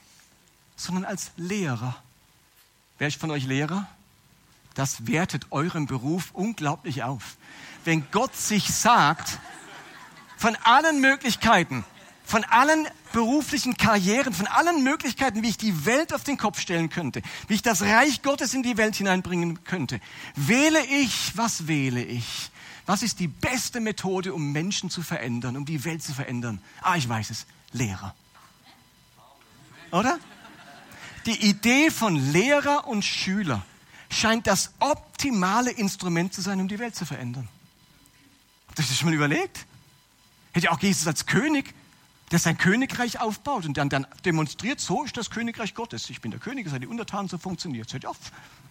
sondern 0.76 1.06
als 1.06 1.32
Lehrer. 1.36 1.96
Wer 2.98 3.08
ist 3.08 3.20
von 3.20 3.32
euch 3.32 3.46
Lehrer? 3.46 3.88
Das 4.74 5.08
wertet 5.08 5.48
euren 5.52 5.88
Beruf 5.88 6.32
unglaublich 6.32 7.04
auf. 7.04 7.38
Wenn 7.84 8.10
Gott 8.12 8.36
sich 8.36 8.74
sagt, 8.74 9.40
von 10.38 10.56
allen 10.64 11.02
Möglichkeiten, 11.02 11.84
von 12.30 12.44
allen 12.44 12.88
beruflichen 13.12 13.76
Karrieren, 13.76 14.36
von 14.36 14.46
allen 14.46 14.84
Möglichkeiten, 14.84 15.42
wie 15.42 15.50
ich 15.50 15.58
die 15.58 15.88
Welt 15.88 16.14
auf 16.14 16.24
den 16.24 16.38
Kopf 16.38 16.60
stellen 16.60 16.90
könnte, 16.90 17.24
wie 17.48 17.56
ich 17.56 17.64
das 17.64 17.82
Reich 17.82 18.22
Gottes 18.22 18.54
in 18.54 18.62
die 18.62 18.78
Welt 18.78 18.96
hineinbringen 18.96 19.64
könnte. 19.64 20.00
Wähle 20.36 20.86
ich, 20.86 21.36
was 21.36 21.68
wähle 21.68 22.04
ich? 22.04 22.52
Was 22.86 23.02
ist 23.02 23.20
die 23.20 23.28
beste 23.28 23.80
Methode, 23.80 24.32
um 24.36 24.52
Menschen 24.52 24.92
zu 24.92 25.02
verändern, 25.02 25.58
um 25.58 25.66
die 25.66 25.84
Welt 25.86 26.04
zu 26.04 26.14
verändern? 26.14 26.62
Ah, 26.84 26.98
ich 26.98 27.10
weiß 27.10 27.32
es. 27.32 27.48
Lehrer. 27.72 28.14
Oder? 29.90 30.20
Die 31.26 31.50
Idee 31.50 31.90
von 31.90 32.16
Lehrer 32.32 32.88
und 32.88 33.04
Schüler 33.04 33.66
scheint 34.12 34.46
das 34.46 34.72
optimale 34.78 35.72
Instrument 35.72 36.32
zu 36.32 36.42
sein, 36.42 36.62
um 36.62 36.68
die 36.68 36.78
Welt 36.78 36.96
zu 36.96 37.06
verändern. 37.06 37.48
Habt 38.68 38.78
ihr 38.78 38.86
das 38.86 38.98
schon 38.98 39.10
mal 39.10 39.16
überlegt? 39.16 39.66
Hätte 40.52 40.72
auch 40.72 40.80
Jesus 40.80 41.08
als 41.08 41.26
König, 41.26 41.74
der 42.32 42.40
sein 42.40 42.58
Königreich 42.58 43.20
aufbaut 43.20 43.66
und 43.66 43.78
dann, 43.78 43.90
dann 43.90 44.08
demonstriert, 44.26 44.80
so 44.80 45.04
ist 45.04 45.18
das 45.18 45.30
Königreich 45.30 45.74
Gottes. 45.74 46.10
Ich 46.10 46.22
bin 46.22 46.32
der 46.32 46.40
König, 46.40 46.68
seid 46.70 46.82
die 46.82 46.88
Untertanen, 46.88 47.28
so 47.28 47.38
funktioniert 47.38 47.88
es. 47.88 47.94
Hätte 47.94 48.10
auch, 48.10 48.16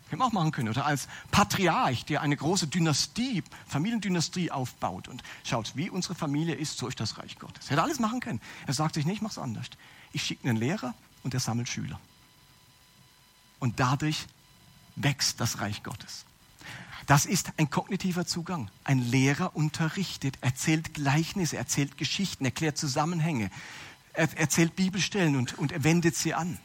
hätte 0.08 0.22
auch 0.22 0.32
machen 0.32 0.52
können. 0.52 0.68
Oder 0.68 0.86
als 0.86 1.08
Patriarch, 1.30 2.04
der 2.04 2.22
eine 2.22 2.36
große 2.36 2.68
Dynastie, 2.68 3.42
Familiendynastie 3.66 4.50
aufbaut 4.50 5.08
und 5.08 5.22
schaut, 5.44 5.72
wie 5.74 5.90
unsere 5.90 6.14
Familie 6.14 6.54
ist, 6.54 6.78
so 6.78 6.86
ist 6.86 7.00
das 7.00 7.18
Reich 7.18 7.38
Gottes. 7.38 7.70
Hätte 7.70 7.82
alles 7.82 7.98
machen 7.98 8.20
können. 8.20 8.40
Er 8.66 8.74
sagt 8.74 8.94
sich 8.94 9.06
nicht, 9.06 9.16
ich 9.16 9.22
mache 9.22 9.32
es 9.32 9.38
anders. 9.38 9.66
Ich 10.12 10.22
schicke 10.22 10.48
einen 10.48 10.58
Lehrer 10.58 10.94
und 11.24 11.34
er 11.34 11.40
sammelt 11.40 11.68
Schüler. 11.68 12.00
Und 13.58 13.80
dadurch 13.80 14.26
wächst 14.94 15.40
das 15.40 15.60
Reich 15.60 15.82
Gottes. 15.82 16.24
Das 17.08 17.24
ist 17.24 17.52
ein 17.56 17.70
kognitiver 17.70 18.26
Zugang. 18.26 18.70
Ein 18.84 18.98
Lehrer 18.98 19.56
unterrichtet, 19.56 20.36
erzählt 20.42 20.92
Gleichnisse, 20.92 21.56
erzählt 21.56 21.96
Geschichten, 21.96 22.44
erklärt 22.44 22.76
Zusammenhänge, 22.76 23.50
er 24.12 24.28
erzählt 24.36 24.76
Bibelstellen 24.76 25.34
und, 25.36 25.56
und 25.56 25.84
wendet 25.84 26.16
sie 26.16 26.34
an. 26.34 26.58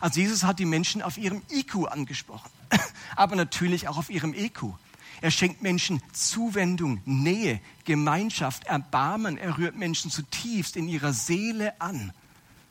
Also 0.00 0.20
Jesus 0.20 0.44
hat 0.44 0.60
die 0.60 0.64
Menschen 0.64 1.02
auf 1.02 1.18
ihrem 1.18 1.42
IQ 1.50 1.88
angesprochen, 1.88 2.52
aber 3.16 3.34
natürlich 3.34 3.88
auch 3.88 3.98
auf 3.98 4.10
ihrem 4.10 4.32
EQ. 4.32 4.62
Er 5.22 5.32
schenkt 5.32 5.60
Menschen 5.60 6.00
Zuwendung, 6.12 7.00
Nähe, 7.04 7.60
Gemeinschaft, 7.84 8.66
Erbarmen. 8.68 9.38
Er 9.38 9.58
rührt 9.58 9.74
Menschen 9.74 10.12
zutiefst 10.12 10.76
in 10.76 10.86
ihrer 10.86 11.12
Seele 11.12 11.80
an, 11.80 12.12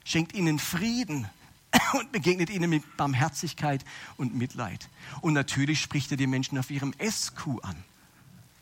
schenkt 0.06 0.34
ihnen 0.34 0.58
Frieden, 0.58 1.28
und 1.94 2.12
begegnet 2.12 2.50
ihnen 2.50 2.70
mit 2.70 2.98
Barmherzigkeit 2.98 3.84
und 4.18 4.36
Mitleid. 4.36 4.90
Und 5.22 5.34
natürlich 5.34 5.82
spricht 5.82 6.12
er 6.12 6.18
die 6.18 6.28
Menschen 6.28 6.58
auf 6.58 6.72
ihrem 6.72 6.94
SQ 6.94 7.64
an. 7.64 7.76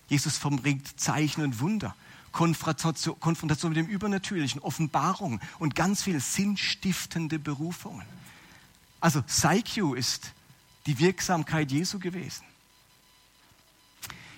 Jesus 0.07 0.37
verbringt 0.37 0.99
Zeichen 0.99 1.43
und 1.43 1.59
Wunder, 1.59 1.95
Konfrontation, 2.31 3.17
mit 3.69 3.77
dem 3.77 3.87
Übernatürlichen, 3.87 4.61
Offenbarung 4.61 5.41
und 5.59 5.75
ganz 5.75 6.03
viel 6.03 6.19
sinnstiftende 6.19 7.39
Berufungen. 7.39 8.05
Also 8.99 9.21
PsyQ 9.21 9.95
ist 9.95 10.31
die 10.85 10.99
Wirksamkeit 10.99 11.71
Jesu 11.71 11.99
gewesen. 11.99 12.45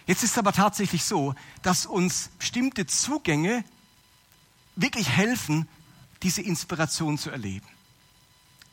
Jetzt 0.08 0.24
ist 0.24 0.32
es 0.32 0.38
aber 0.40 0.54
tatsächlich 0.54 1.04
so, 1.04 1.36
dass 1.62 1.86
uns 1.86 2.30
bestimmte 2.40 2.88
Zugänge 2.88 3.64
wirklich 4.76 5.10
helfen, 5.10 5.68
diese 6.24 6.42
Inspiration 6.42 7.18
zu 7.18 7.30
erleben. 7.30 7.68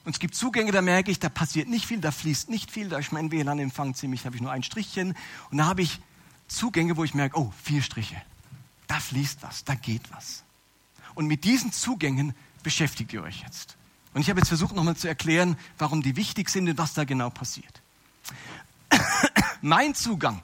Und 0.07 0.13
es 0.13 0.21
gibt 0.21 0.37
Zugänge, 0.37 0.71
da 0.71 0.83
merke 0.83 1.11
ich, 1.11 1.19
da 1.19 1.29
passiert 1.29 1.69
nicht 1.69 1.85
viel, 1.85 2.01
da 2.01 2.13
fließt 2.13 2.49
nicht 2.49 2.71
viel, 2.71 2.89
da 2.89 2.99
ist 2.99 3.11
mein 3.11 3.33
WLAN-Empfang 3.33 3.93
ziemlich, 3.97 4.23
da 4.23 4.27
habe 4.27 4.37
ich 4.37 4.43
nur 4.43 4.53
ein 4.53 4.63
Strichchen. 4.63 5.17
Und 5.51 5.59
da 5.59 5.67
habe 5.67 5.83
ich 5.83 5.99
Zugänge, 6.47 6.97
wo 6.97 7.03
ich 7.03 7.13
merke, 7.13 7.37
oh, 7.37 7.53
vier 7.65 7.83
Striche. 7.83 8.15
Da 8.87 9.01
fließt 9.01 9.43
was, 9.43 9.65
da 9.65 9.75
geht 9.75 10.03
was. 10.13 10.45
Und 11.17 11.27
mit 11.27 11.43
diesen 11.43 11.73
Zugängen 11.73 12.37
beschäftigt 12.63 13.13
ihr 13.15 13.23
euch 13.25 13.43
jetzt. 13.43 13.77
Und 14.15 14.21
ich 14.21 14.31
habe 14.31 14.39
jetzt 14.39 14.47
versucht, 14.47 14.77
nochmal 14.77 14.97
zu 14.97 15.09
erklären, 15.09 15.59
warum 15.77 16.03
die 16.03 16.15
wichtig 16.15 16.51
sind 16.51 16.69
und 16.69 16.79
was 16.79 16.95
da 16.95 17.03
genau 17.03 17.29
passiert. 17.29 17.83
mein 19.61 19.97
Zugang 19.97 20.41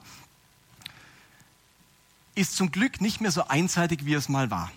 ist 2.35 2.57
zum 2.57 2.69
Glück 2.69 2.99
nicht 2.99 3.21
mehr 3.21 3.31
so 3.31 3.47
einseitig, 3.47 4.05
wie 4.05 4.13
es 4.13 4.27
mal 4.27 4.51
war. 4.51 4.73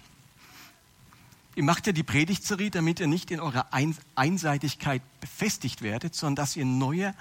Ihr 1.56 1.64
macht 1.64 1.86
ja 1.86 1.94
die 1.94 2.02
Predigtserie, 2.02 2.70
damit 2.70 3.00
ihr 3.00 3.06
nicht 3.06 3.30
in 3.30 3.40
eurer 3.40 3.68
Einseitigkeit 4.14 5.00
befestigt 5.20 5.80
werdet, 5.80 6.14
sondern 6.14 6.36
dass 6.36 6.54
ihr 6.54 6.66
neue 6.66 7.14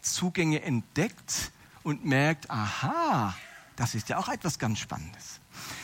Zugänge 0.00 0.62
entdeckt 0.62 1.50
und 1.82 2.04
merkt, 2.04 2.48
aha, 2.52 3.34
das 3.74 3.96
ist 3.96 4.08
ja 4.08 4.18
auch 4.18 4.28
etwas 4.28 4.60
ganz 4.60 4.78
Spannendes. 4.78 5.40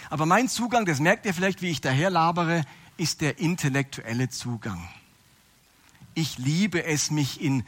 Aber 0.09 0.25
mein 0.25 0.49
Zugang, 0.49 0.87
das 0.87 1.01
merkt 1.01 1.27
ihr 1.27 1.35
vielleicht, 1.35 1.61
wie 1.61 1.71
ich 1.71 1.81
daher 1.81 2.11
labere, 2.11 2.65
ist 2.97 3.23
der 3.23 3.41
intellektuelle 3.41 4.29
Zugang. 4.29 4.89
Ich 6.15 6.39
liebe 6.39 6.85
es, 6.85 7.11
mich 7.11 7.41
in 7.41 7.65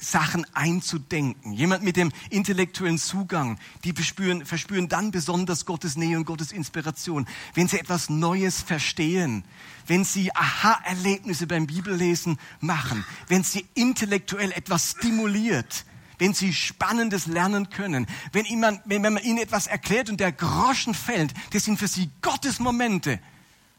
Sachen 0.00 0.46
einzudenken. 0.54 1.52
Jemand 1.52 1.82
mit 1.82 1.96
dem 1.96 2.12
intellektuellen 2.30 2.98
Zugang, 2.98 3.58
die 3.84 3.92
verspüren, 3.92 4.46
verspüren 4.46 4.88
dann 4.88 5.10
besonders 5.10 5.66
Gottes 5.66 5.96
Nähe 5.96 6.16
und 6.16 6.24
Gottes 6.24 6.52
Inspiration, 6.52 7.26
wenn 7.54 7.68
sie 7.68 7.78
etwas 7.78 8.08
Neues 8.08 8.62
verstehen, 8.62 9.44
wenn 9.86 10.04
sie 10.04 10.34
Aha-Erlebnisse 10.34 11.46
beim 11.46 11.66
Bibellesen 11.66 12.38
machen, 12.60 13.04
wenn 13.26 13.42
sie 13.42 13.66
intellektuell 13.74 14.52
etwas 14.52 14.92
stimuliert, 14.92 15.84
wenn 16.18 16.32
sie 16.32 16.52
Spannendes 16.52 17.26
lernen 17.26 17.70
können, 17.70 18.06
wenn, 18.32 18.44
jemand, 18.44 18.80
wenn 18.84 19.02
man 19.02 19.18
ihnen 19.18 19.38
etwas 19.38 19.66
erklärt 19.66 20.10
und 20.10 20.20
der 20.20 20.32
Groschen 20.32 20.94
fällt, 20.94 21.34
das 21.52 21.64
sind 21.64 21.78
für 21.78 21.88
sie 21.88 22.10
Gottes 22.22 22.60
Momente, 22.60 23.18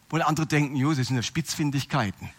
wo 0.10 0.18
andere 0.18 0.48
denken, 0.48 0.76
jo, 0.76 0.94
das 0.94 1.08
sind 1.08 1.16
ja 1.16 1.24
Spitzfindigkeiten. 1.24 2.30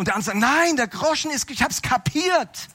Und 0.00 0.06
der 0.06 0.14
andere 0.14 0.32
sagt, 0.32 0.38
nein, 0.38 0.76
der 0.76 0.88
Groschen 0.88 1.30
ist, 1.30 1.50
ich 1.50 1.60
habe 1.60 1.74
es 1.74 1.82
kapiert. 1.82 2.68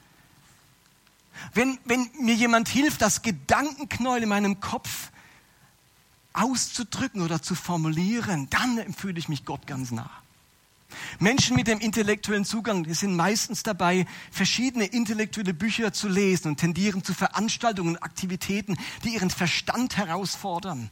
Wenn, 1.55 1.79
wenn 1.83 2.07
mir 2.21 2.35
jemand 2.35 2.69
hilft, 2.69 3.01
das 3.01 3.23
Gedankenknäuel 3.23 4.21
in 4.21 4.29
meinem 4.29 4.59
Kopf 4.59 5.09
auszudrücken 6.33 7.23
oder 7.23 7.41
zu 7.41 7.55
formulieren, 7.55 8.47
dann 8.51 8.93
fühle 8.93 9.17
ich 9.17 9.27
mich 9.27 9.43
Gott 9.43 9.65
ganz 9.65 9.89
nah. 9.89 10.11
Menschen 11.17 11.55
mit 11.55 11.65
dem 11.65 11.79
intellektuellen 11.79 12.45
Zugang 12.45 12.83
die 12.83 12.93
sind 12.93 13.15
meistens 13.15 13.63
dabei, 13.63 14.05
verschiedene 14.29 14.85
intellektuelle 14.85 15.55
Bücher 15.55 15.93
zu 15.93 16.07
lesen 16.07 16.49
und 16.49 16.57
tendieren 16.57 17.03
zu 17.03 17.15
Veranstaltungen 17.15 17.95
und 17.95 18.03
Aktivitäten, 18.03 18.77
die 19.03 19.15
ihren 19.15 19.31
Verstand 19.31 19.97
herausfordern. 19.97 20.91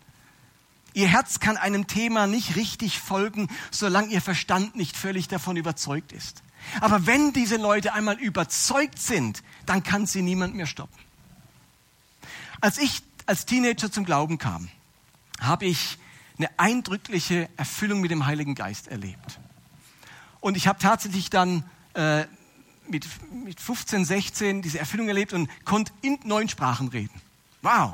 Ihr 0.94 1.08
Herz 1.08 1.40
kann 1.40 1.58
einem 1.58 1.88
Thema 1.88 2.28
nicht 2.28 2.56
richtig 2.56 3.00
folgen, 3.00 3.50
solange 3.72 4.10
ihr 4.10 4.22
Verstand 4.22 4.76
nicht 4.76 4.96
völlig 4.96 5.28
davon 5.28 5.58
überzeugt 5.58 6.12
ist. 6.12 6.44
Aber 6.82 7.06
wenn 7.06 7.34
diese 7.34 7.58
Leute 7.58 7.94
einmal 7.94 8.20
überzeugt 8.20 9.00
sind, 9.00 9.44
dann 9.66 9.84
kann 9.84 10.06
sie 10.06 10.22
niemand 10.22 10.56
mehr 10.56 10.68
stoppen. 10.68 10.98
Als 12.62 12.78
ich 12.78 13.02
als 13.26 13.46
Teenager 13.46 13.92
zum 13.92 14.06
Glauben 14.06 14.38
kam, 14.38 14.70
habe 15.40 15.66
ich 15.66 15.98
eine 16.38 16.50
eindrückliche 16.58 17.50
Erfüllung 17.58 18.02
mit 18.02 18.12
dem 18.12 18.26
Heiligen 18.26 18.56
Geist 18.56 18.88
erlebt. 18.88 19.40
Und 20.40 20.58
ich 20.58 20.68
habe 20.68 20.80
tatsächlich 20.80 21.30
dann 21.30 21.64
äh, 21.94 22.26
mit, 22.88 23.08
mit 23.32 23.60
15, 23.60 24.06
16 24.06 24.62
diese 24.62 24.80
Erfüllung 24.80 25.08
erlebt 25.08 25.34
und 25.34 25.50
konnte 25.66 25.92
in 26.02 26.20
neun 26.24 26.50
Sprachen 26.50 26.90
reden. 26.90 27.22
Wow, 27.62 27.94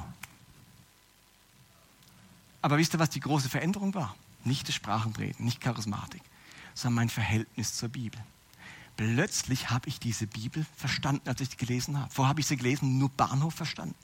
aber 2.62 2.78
wisst 2.78 2.94
ihr, 2.94 3.00
was 3.00 3.10
die 3.10 3.20
große 3.20 3.50
Veränderung 3.50 3.94
war? 3.94 4.16
Nicht 4.44 4.68
das 4.68 4.76
Sprachenreden, 4.76 5.46
nicht 5.46 5.62
Charismatik, 5.62 6.22
sondern 6.74 6.96
mein 6.96 7.10
Verhältnis 7.10 7.76
zur 7.76 7.90
Bibel. 7.90 8.20
Plötzlich 8.98 9.70
habe 9.70 9.88
ich 9.88 10.00
diese 10.00 10.28
Bibel 10.28 10.66
verstanden, 10.76 11.30
als 11.30 11.40
ich 11.40 11.50
die 11.50 11.58
gelesen 11.58 11.98
habe. 11.98 12.12
Vorher 12.12 12.30
habe 12.30 12.42
ich 12.42 12.48
sie 12.48 12.58
gelesen, 12.58 12.98
nur 12.98 13.10
Bahnhof 13.10 13.54
verstanden. 13.54 13.96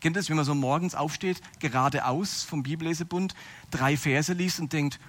Kennt 0.00 0.16
ihr 0.16 0.20
das, 0.20 0.28
wenn 0.28 0.36
man 0.36 0.44
so 0.44 0.54
morgens 0.54 0.94
aufsteht, 0.94 1.40
geradeaus 1.58 2.44
vom 2.44 2.62
Bibellesebund, 2.62 3.34
drei 3.70 3.96
Verse 3.96 4.32
liest 4.32 4.60
und 4.60 4.72
denkt, 4.72 5.00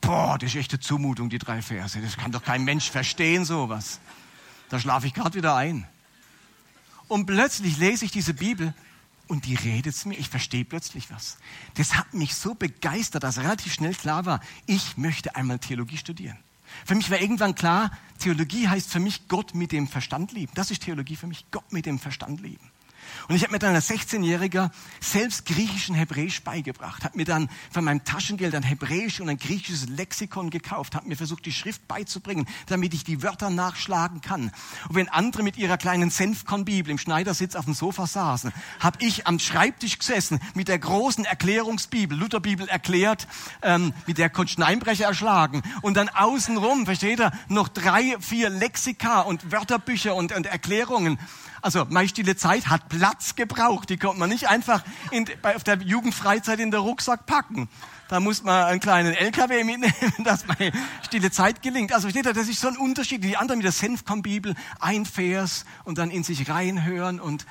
boah, 0.00 0.36
das 0.38 0.50
ist 0.50 0.56
echte 0.56 0.80
Zumutung, 0.80 1.30
die 1.30 1.38
drei 1.38 1.62
Verse. 1.62 2.00
Das 2.00 2.16
kann 2.16 2.32
doch 2.32 2.42
kein 2.42 2.64
Mensch 2.64 2.90
verstehen, 2.90 3.44
sowas. 3.44 4.00
Da 4.68 4.78
schlafe 4.78 5.06
ich 5.06 5.14
gerade 5.14 5.34
wieder 5.34 5.54
ein. 5.56 5.86
Und 7.08 7.26
plötzlich 7.26 7.78
lese 7.78 8.04
ich 8.04 8.10
diese 8.10 8.34
Bibel 8.34 8.74
und 9.26 9.46
die 9.46 9.54
redet 9.54 9.96
zu 9.96 10.08
mir, 10.08 10.18
ich 10.18 10.28
verstehe 10.28 10.64
plötzlich 10.64 11.10
was. 11.10 11.38
Das 11.74 11.94
hat 11.94 12.14
mich 12.14 12.34
so 12.34 12.54
begeistert, 12.54 13.22
dass 13.22 13.38
relativ 13.38 13.72
schnell 13.74 13.94
klar 13.94 14.26
war, 14.26 14.40
ich 14.66 14.96
möchte 14.96 15.36
einmal 15.36 15.58
Theologie 15.58 15.96
studieren. 15.96 16.38
Für 16.84 16.94
mich 16.94 17.10
war 17.10 17.20
irgendwann 17.20 17.54
klar, 17.54 17.90
Theologie 18.18 18.68
heißt 18.68 18.90
für 18.90 19.00
mich 19.00 19.28
Gott 19.28 19.54
mit 19.54 19.72
dem 19.72 19.86
Verstand 19.86 20.32
lieben. 20.32 20.52
Das 20.54 20.70
ist 20.70 20.82
Theologie 20.82 21.16
für 21.16 21.26
mich, 21.26 21.46
Gott 21.50 21.72
mit 21.72 21.86
dem 21.86 21.98
Verstand 21.98 22.40
lieben. 22.40 22.70
Und 23.28 23.36
ich 23.36 23.42
habe 23.42 23.52
mir 23.52 23.58
dann 23.58 23.74
als 23.74 23.90
16-Jähriger 23.90 24.70
selbst 25.00 25.46
Griechisch 25.46 25.88
und 25.88 25.94
Hebräisch 25.94 26.42
beigebracht, 26.42 27.04
habe 27.04 27.16
mir 27.16 27.24
dann 27.24 27.48
von 27.70 27.84
meinem 27.84 28.04
Taschengeld 28.04 28.54
ein 28.54 28.62
Hebräisch 28.62 29.20
und 29.20 29.28
ein 29.28 29.38
griechisches 29.38 29.88
Lexikon 29.88 30.50
gekauft, 30.50 30.94
habe 30.94 31.08
mir 31.08 31.16
versucht, 31.16 31.46
die 31.46 31.52
Schrift 31.52 31.86
beizubringen, 31.88 32.46
damit 32.66 32.94
ich 32.94 33.04
die 33.04 33.22
Wörter 33.22 33.50
nachschlagen 33.50 34.20
kann. 34.20 34.52
Und 34.88 34.94
wenn 34.94 35.08
andere 35.08 35.42
mit 35.42 35.56
ihrer 35.56 35.76
kleinen 35.76 36.10
Senfkornbibel 36.10 36.90
im 36.90 36.98
Schneidersitz 36.98 37.56
auf 37.56 37.64
dem 37.64 37.74
Sofa 37.74 38.06
saßen, 38.06 38.52
habe 38.80 38.98
ich 39.00 39.26
am 39.26 39.38
Schreibtisch 39.38 39.98
gesessen 39.98 40.40
mit 40.54 40.68
der 40.68 40.78
großen 40.78 41.24
Erklärungsbibel, 41.24 42.18
Lutherbibel 42.18 42.68
erklärt, 42.68 43.26
ähm, 43.62 43.92
mit 44.06 44.18
der 44.18 44.30
konnte 44.30 44.52
Steinbrecher 44.52 45.06
erschlagen 45.06 45.62
und 45.82 45.96
dann 45.96 46.08
außenrum, 46.08 46.86
versteht 46.86 47.20
ihr, 47.20 47.32
noch 47.48 47.68
drei, 47.68 48.16
vier 48.20 48.50
Lexika 48.50 49.20
und 49.20 49.52
Wörterbücher 49.52 50.14
und, 50.14 50.32
und 50.32 50.46
Erklärungen 50.46 51.18
Also 51.64 51.86
meine 51.88 52.06
stille 52.10 52.36
Zeit 52.36 52.68
hat 52.68 52.90
Platz 52.90 53.36
gebraucht. 53.36 53.88
Die 53.88 53.96
konnte 53.96 54.18
man 54.18 54.28
nicht 54.28 54.50
einfach 54.50 54.84
in, 55.10 55.24
bei, 55.40 55.56
auf 55.56 55.64
der 55.64 55.78
Jugendfreizeit 55.78 56.60
in 56.60 56.70
den 56.70 56.78
Rucksack 56.78 57.24
packen. 57.24 57.70
Da 58.08 58.20
muss 58.20 58.42
man 58.42 58.66
einen 58.66 58.80
kleinen 58.80 59.14
LKW 59.14 59.64
mitnehmen, 59.64 60.12
dass 60.24 60.46
meine 60.46 60.72
stille 61.06 61.30
Zeit 61.30 61.62
gelingt. 61.62 61.94
Also 61.94 62.10
steht 62.10 62.26
da, 62.26 62.34
das 62.34 62.48
ist 62.48 62.60
so 62.60 62.68
ein 62.68 62.76
Unterschied. 62.76 63.24
Die 63.24 63.38
anderen 63.38 63.60
mit 63.60 63.64
der 63.64 63.72
Senfkom-Bibel, 63.72 64.54
ein 64.78 65.06
Vers 65.06 65.64
und 65.84 65.96
dann 65.96 66.10
in 66.10 66.22
sich 66.22 66.50
reinhören. 66.50 67.18
Und 67.18 67.46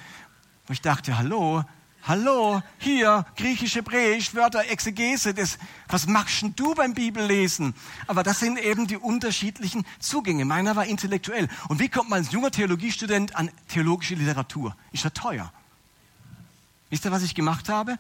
ich 0.70 0.82
dachte, 0.82 1.18
hallo, 1.18 1.64
Hallo, 2.06 2.62
hier, 2.80 3.26
griechisch, 3.38 3.76
hebräisch, 3.76 4.36
Wörter, 4.36 4.70
Exegese, 4.70 5.34
das, 5.34 5.58
was 5.88 6.06
machst 6.06 6.42
denn 6.42 6.54
du 6.54 6.76
beim 6.76 6.94
Bibellesen? 6.94 7.74
Aber 8.08 8.24
das 8.24 8.42
sind 8.42 8.60
eben 8.60 8.88
die 8.88 8.98
unterschiedlichen 8.98 9.86
Zugänge. 10.00 10.44
Meiner 10.44 10.76
war 10.76 10.86
intellektuell. 10.86 11.48
Und 11.70 11.80
wie 11.80 11.88
kommt 11.88 12.10
man 12.10 12.20
als 12.20 12.34
junger 12.34 12.52
Theologiestudent 12.52 13.38
an 13.38 13.50
theologische 13.70 14.16
Literatur? 14.16 14.76
Ist 14.92 15.06
ja 15.06 15.12
teuer. 15.12 15.54
Wisst 16.90 17.06
ihr, 17.06 17.12
was 17.14 17.24
ich 17.24 17.36
gemacht 17.36 17.70
habe? 17.70 17.98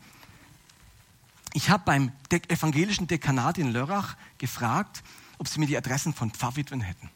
Ich 1.53 1.69
habe 1.69 1.83
beim 1.85 2.11
evangelischen 2.29 3.07
Dekanat 3.07 3.57
in 3.57 3.71
Lörrach 3.71 4.17
gefragt, 4.37 5.01
ob 5.37 5.47
sie 5.47 5.61
mir 5.61 5.67
die 5.67 5.77
Adressen 5.77 6.13
von 6.13 6.29
Pfarrwitwen 6.29 6.81
hätten. 6.81 7.09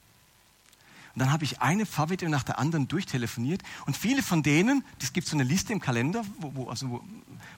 Und 1.17 1.21
dann 1.21 1.31
habe 1.31 1.45
ich 1.45 1.63
eine 1.63 1.87
Pfarrwitwe 1.87 2.29
nach 2.29 2.43
der 2.43 2.59
anderen 2.59 2.87
durchtelefoniert 2.87 3.63
und 3.87 3.97
viele 3.97 4.21
von 4.21 4.43
denen, 4.43 4.83
es 5.01 5.13
gibt 5.13 5.27
so 5.27 5.35
eine 5.35 5.43
Liste 5.43 5.73
im 5.73 5.79
Kalender, 5.79 6.23
wo, 6.37 6.51
wo, 6.53 6.69
also 6.69 6.91
wo, 6.91 7.03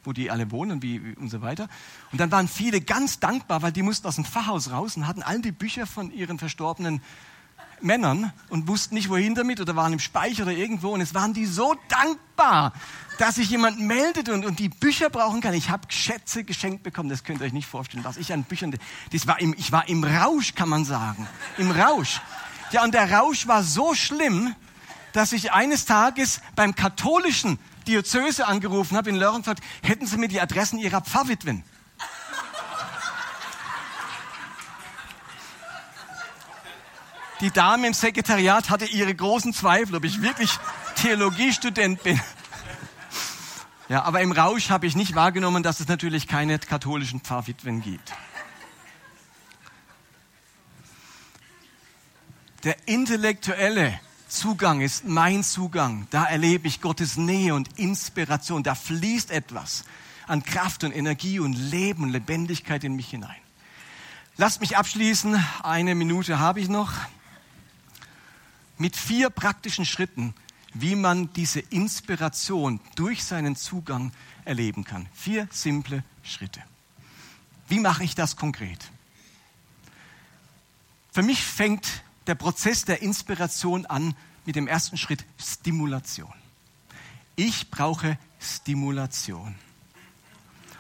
wo 0.05 0.13
die 0.13 0.31
alle 0.31 0.49
wohnen 0.49 0.81
wie, 0.81 1.03
wie, 1.03 1.13
und 1.15 1.29
so 1.29 1.41
weiter. 1.41 1.67
Und 2.13 2.21
dann 2.21 2.31
waren 2.31 2.47
viele 2.47 2.79
ganz 2.79 3.19
dankbar, 3.19 3.61
weil 3.61 3.73
die 3.73 3.81
mussten 3.81 4.07
aus 4.07 4.15
dem 4.15 4.23
Pfarrhaus 4.23 4.71
raus 4.71 4.95
und 4.95 5.07
hatten 5.07 5.23
all 5.23 5.41
die 5.41 5.51
Bücher 5.51 5.85
von 5.87 6.09
ihren 6.13 6.39
verstorbenen 6.39 7.01
Männern 7.81 8.31
und 8.47 8.69
wussten 8.69 8.95
nicht, 8.95 9.09
wohin 9.09 9.35
damit 9.35 9.59
oder 9.59 9.75
waren 9.75 9.91
im 9.91 9.99
Speicher 9.99 10.43
oder 10.43 10.53
irgendwo. 10.53 10.91
Und 10.91 11.01
es 11.01 11.13
waren 11.13 11.33
die 11.33 11.45
so 11.45 11.75
dankbar, 11.89 12.71
dass 13.17 13.35
sich 13.35 13.49
jemand 13.49 13.81
meldet 13.81 14.29
und, 14.29 14.45
und 14.45 14.59
die 14.59 14.69
Bücher 14.69 15.09
brauchen 15.09 15.41
kann. 15.41 15.53
Ich 15.53 15.69
habe 15.69 15.83
Schätze 15.89 16.45
geschenkt 16.45 16.83
bekommen, 16.83 17.09
das 17.09 17.25
könnt 17.25 17.41
ihr 17.41 17.45
euch 17.47 17.51
nicht 17.51 17.67
vorstellen, 17.67 18.05
was 18.05 18.15
ich 18.15 18.31
an 18.31 18.43
Büchern, 18.43 18.73
das 19.11 19.27
war 19.27 19.41
im, 19.41 19.53
ich 19.57 19.73
war 19.73 19.89
im 19.89 20.05
Rausch, 20.05 20.55
kann 20.55 20.69
man 20.69 20.85
sagen. 20.85 21.27
Im 21.57 21.71
Rausch. 21.71 22.21
Ja, 22.71 22.83
und 22.83 22.93
der 22.93 23.11
Rausch 23.11 23.47
war 23.47 23.63
so 23.63 23.95
schlimm, 23.95 24.55
dass 25.13 25.31
ich 25.31 25.51
eines 25.51 25.85
Tages 25.85 26.41
beim 26.55 26.75
katholischen 26.75 27.57
Diözese 27.87 28.45
angerufen 28.45 28.95
habe 28.95 29.09
in 29.09 29.15
Lörrach 29.15 29.35
und 29.35 29.41
gesagt, 29.43 29.63
hätten 29.81 30.05
Sie 30.05 30.17
mir 30.17 30.27
die 30.27 30.39
Adressen 30.39 30.77
Ihrer 30.77 31.01
Pfarrwitwen? 31.01 31.63
Die 37.41 37.51
Dame 37.51 37.87
im 37.87 37.93
Sekretariat 37.93 38.69
hatte 38.69 38.85
ihre 38.85 39.15
großen 39.15 39.53
Zweifel, 39.53 39.95
ob 39.95 40.03
ich 40.03 40.21
wirklich 40.21 40.51
Theologiestudent 40.95 42.03
bin. 42.03 42.19
Ja, 43.87 44.03
aber 44.03 44.21
im 44.21 44.33
Rausch 44.33 44.69
habe 44.69 44.85
ich 44.85 44.95
nicht 44.95 45.15
wahrgenommen, 45.15 45.63
dass 45.63 45.79
es 45.79 45.87
natürlich 45.87 46.27
keine 46.27 46.59
katholischen 46.59 47.21
Pfarrwitwen 47.21 47.81
gibt. 47.81 48.13
Der 52.63 52.75
intellektuelle 52.87 53.97
Zugang 54.27 54.81
ist 54.81 55.05
mein 55.05 55.43
Zugang. 55.43 56.07
Da 56.09 56.25
erlebe 56.25 56.67
ich 56.67 56.81
Gottes 56.81 57.15
Nähe 57.15 57.55
und 57.55 57.79
Inspiration. 57.79 58.63
Da 58.63 58.75
fließt 58.75 59.31
etwas 59.31 59.85
an 60.27 60.43
Kraft 60.43 60.83
und 60.83 60.91
Energie 60.91 61.39
und 61.39 61.53
Leben 61.53 62.03
und 62.03 62.09
Lebendigkeit 62.09 62.83
in 62.83 62.95
mich 62.95 63.09
hinein. 63.09 63.39
Lasst 64.35 64.59
mich 64.59 64.75
abschließen. 64.75 65.41
Eine 65.63 65.95
Minute 65.95 66.39
habe 66.39 66.59
ich 66.59 66.67
noch. 66.67 66.91
Mit 68.77 68.95
vier 68.95 69.29
praktischen 69.29 69.85
Schritten, 69.85 70.33
wie 70.73 70.95
man 70.95 71.31
diese 71.33 71.61
Inspiration 71.61 72.81
durch 72.95 73.23
seinen 73.23 73.55
Zugang 73.55 74.11
erleben 74.43 74.83
kann. 74.83 75.07
Vier 75.13 75.47
simple 75.49 76.03
Schritte. 76.23 76.61
Wie 77.69 77.79
mache 77.79 78.03
ich 78.03 78.15
das 78.15 78.35
konkret? 78.35 78.91
Für 81.11 81.23
mich 81.23 81.43
fängt 81.43 82.03
der 82.29 82.35
Prozess 82.35 82.85
der 82.85 83.01
Inspiration 83.01 83.87
an 83.87 84.13
mit 84.45 84.55
dem 84.55 84.67
ersten 84.67 84.97
Schritt 84.97 85.25
Stimulation. 85.39 86.31
Ich 87.35 87.71
brauche 87.71 88.19
Stimulation. 88.39 89.55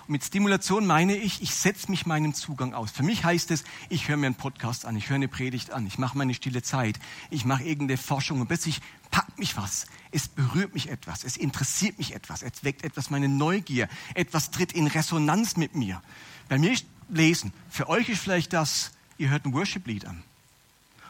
Und 0.01 0.09
mit 0.09 0.23
Stimulation 0.23 0.85
meine 0.85 1.17
ich, 1.17 1.41
ich 1.41 1.55
setze 1.55 1.89
mich 1.89 2.05
meinem 2.05 2.35
Zugang 2.35 2.75
aus. 2.75 2.91
Für 2.91 3.01
mich 3.01 3.23
heißt 3.23 3.49
es, 3.49 3.63
ich 3.89 4.07
höre 4.07 4.17
mir 4.17 4.27
einen 4.27 4.35
Podcast 4.35 4.85
an, 4.85 4.95
ich 4.95 5.09
höre 5.09 5.15
eine 5.15 5.27
Predigt 5.27 5.71
an, 5.71 5.87
ich 5.87 5.97
mache 5.97 6.15
meine 6.15 6.35
stille 6.35 6.61
Zeit, 6.61 6.99
ich 7.31 7.45
mache 7.45 7.63
irgendeine 7.63 7.97
Forschung 7.97 8.41
und 8.41 8.47
plötzlich 8.47 8.79
packt 9.09 9.39
mich 9.39 9.57
was. 9.57 9.87
Es 10.11 10.27
berührt 10.27 10.75
mich 10.75 10.89
etwas, 10.89 11.23
es 11.23 11.35
interessiert 11.35 11.97
mich 11.97 12.13
etwas, 12.13 12.43
es 12.43 12.63
weckt 12.63 12.83
etwas 12.83 13.09
meine 13.09 13.27
Neugier, 13.27 13.89
etwas 14.13 14.51
tritt 14.51 14.71
in 14.71 14.85
Resonanz 14.85 15.57
mit 15.57 15.73
mir. 15.73 16.03
Bei 16.47 16.59
mir 16.59 16.73
ist 16.73 16.85
Lesen. 17.09 17.53
Für 17.71 17.89
euch 17.89 18.07
ist 18.07 18.21
vielleicht 18.21 18.53
das, 18.53 18.91
ihr 19.17 19.29
hört 19.29 19.45
ein 19.45 19.53
Worship-Lied 19.53 20.05
an 20.05 20.23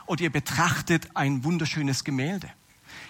oder 0.10 0.24
ihr 0.24 0.32
betrachtet 0.32 1.15
ein 1.15 1.43
wunderschönes 1.43 2.04
Gemälde. 2.04 2.50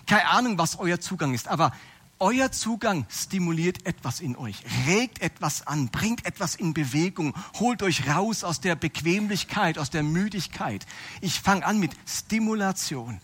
Keine 0.06 0.28
Ahnung, 0.28 0.58
was 0.58 0.78
euer 0.78 1.00
Zugang 1.00 1.34
ist, 1.34 1.48
aber 1.48 1.72
euer 2.20 2.52
Zugang 2.52 3.06
stimuliert 3.10 3.86
etwas 3.86 4.20
in 4.20 4.36
euch, 4.36 4.58
regt 4.86 5.22
etwas 5.22 5.66
an, 5.66 5.88
bringt 5.88 6.26
etwas 6.26 6.56
in 6.56 6.74
Bewegung, 6.74 7.34
holt 7.58 7.82
euch 7.82 8.10
raus 8.10 8.44
aus 8.44 8.60
der 8.60 8.76
Bequemlichkeit, 8.76 9.78
aus 9.78 9.90
der 9.90 10.04
Müdigkeit. 10.04 10.86
Ich 11.22 11.40
fange 11.40 11.66
an 11.66 11.80
mit 11.80 11.96
Stimulation. 12.06 13.22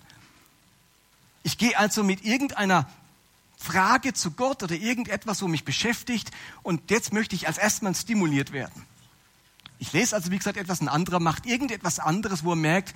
Ich 1.44 1.58
gehe 1.58 1.78
also 1.78 2.02
mit 2.02 2.24
irgendeiner 2.24 2.88
Frage 3.58 4.14
zu 4.14 4.32
Gott 4.32 4.64
oder 4.64 4.76
irgendetwas, 4.76 5.42
wo 5.42 5.50
mich 5.50 5.66
beschäftigt 5.66 6.32
und 6.64 6.90
jetzt 6.90 7.12
möchte 7.12 7.36
ich 7.36 7.50
als 7.50 7.58
erstmal 7.58 7.94
stimuliert 7.94 8.54
werden. 8.54 8.86
Ich 9.80 9.92
lese 9.92 10.16
also, 10.16 10.32
wie 10.32 10.38
gesagt, 10.38 10.56
etwas, 10.56 10.80
ein 10.80 10.88
anderer 10.88 11.20
macht 11.20 11.46
irgendetwas 11.46 12.00
anderes, 12.00 12.46
wo 12.46 12.52
er 12.52 12.56
merkt, 12.56 12.96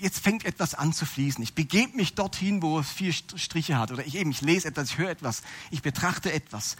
jetzt 0.00 0.20
fängt 0.20 0.44
etwas 0.44 0.74
an 0.74 0.92
zu 0.92 1.06
fließen. 1.06 1.42
Ich 1.42 1.54
begebe 1.54 1.96
mich 1.96 2.14
dorthin, 2.14 2.62
wo 2.62 2.78
es 2.78 2.90
vier 2.90 3.12
Striche 3.12 3.78
hat. 3.78 3.92
Oder 3.92 4.06
ich 4.06 4.14
eben, 4.14 4.30
ich 4.30 4.40
lese 4.40 4.68
etwas, 4.68 4.90
ich 4.90 4.98
höre 4.98 5.10
etwas, 5.10 5.42
ich 5.70 5.82
betrachte 5.82 6.32
etwas. 6.32 6.76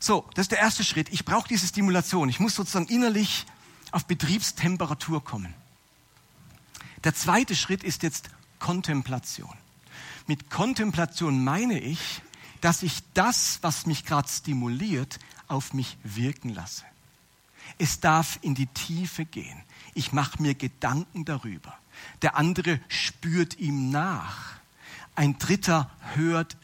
So, 0.00 0.28
das 0.34 0.44
ist 0.44 0.52
der 0.52 0.58
erste 0.58 0.84
Schritt. 0.84 1.08
Ich 1.10 1.24
brauche 1.24 1.48
diese 1.48 1.66
Stimulation. 1.66 2.28
Ich 2.28 2.40
muss 2.40 2.54
sozusagen 2.54 2.86
innerlich 2.86 3.46
auf 3.90 4.06
Betriebstemperatur 4.06 5.24
kommen. 5.24 5.54
Der 7.04 7.14
zweite 7.14 7.56
Schritt 7.56 7.82
ist 7.82 8.02
jetzt 8.02 8.30
Kontemplation. 8.58 9.56
Mit 10.26 10.50
Kontemplation 10.50 11.42
meine 11.42 11.78
ich, 11.80 12.22
dass 12.60 12.82
ich 12.82 13.00
das, 13.14 13.58
was 13.62 13.86
mich 13.86 14.04
gerade 14.04 14.28
stimuliert, 14.28 15.18
auf 15.46 15.72
mich 15.72 15.96
wirken 16.02 16.50
lasse. 16.50 16.84
Es 17.78 18.00
darf 18.00 18.38
in 18.42 18.54
die 18.54 18.66
Tiefe 18.66 19.24
gehen. 19.24 19.62
Ich 19.94 20.12
mache 20.12 20.42
mir 20.42 20.54
Gedanken 20.54 21.24
darüber 21.24 21.78
der 22.22 22.36
andere 22.36 22.80
spürt 22.88 23.58
ihm 23.58 23.90
nach. 23.90 24.56
Ein 25.14 25.38
dritter 25.38 25.90
hört 26.14 26.56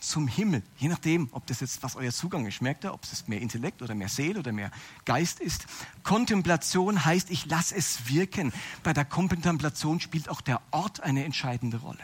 zum 0.00 0.28
Himmel, 0.28 0.62
je 0.78 0.88
nachdem, 0.88 1.28
ob 1.32 1.46
das 1.46 1.60
jetzt 1.60 1.82
was 1.82 1.96
euer 1.96 2.12
Zugang 2.12 2.46
ist. 2.46 2.62
Merkt 2.62 2.84
ihr, 2.84 2.94
ob 2.94 3.02
es 3.04 3.26
mehr 3.26 3.40
Intellekt 3.40 3.82
oder 3.82 3.94
mehr 3.94 4.08
Seele 4.08 4.38
oder 4.38 4.52
mehr 4.52 4.70
Geist 5.04 5.40
ist? 5.40 5.66
Kontemplation 6.04 7.04
heißt, 7.04 7.30
ich 7.30 7.46
lasse 7.46 7.74
es 7.74 8.08
wirken. 8.08 8.52
Bei 8.82 8.92
der 8.92 9.04
Kontemplation 9.04 10.00
spielt 10.00 10.28
auch 10.28 10.40
der 10.40 10.60
Ort 10.70 11.00
eine 11.00 11.24
entscheidende 11.24 11.78
Rolle. 11.78 11.98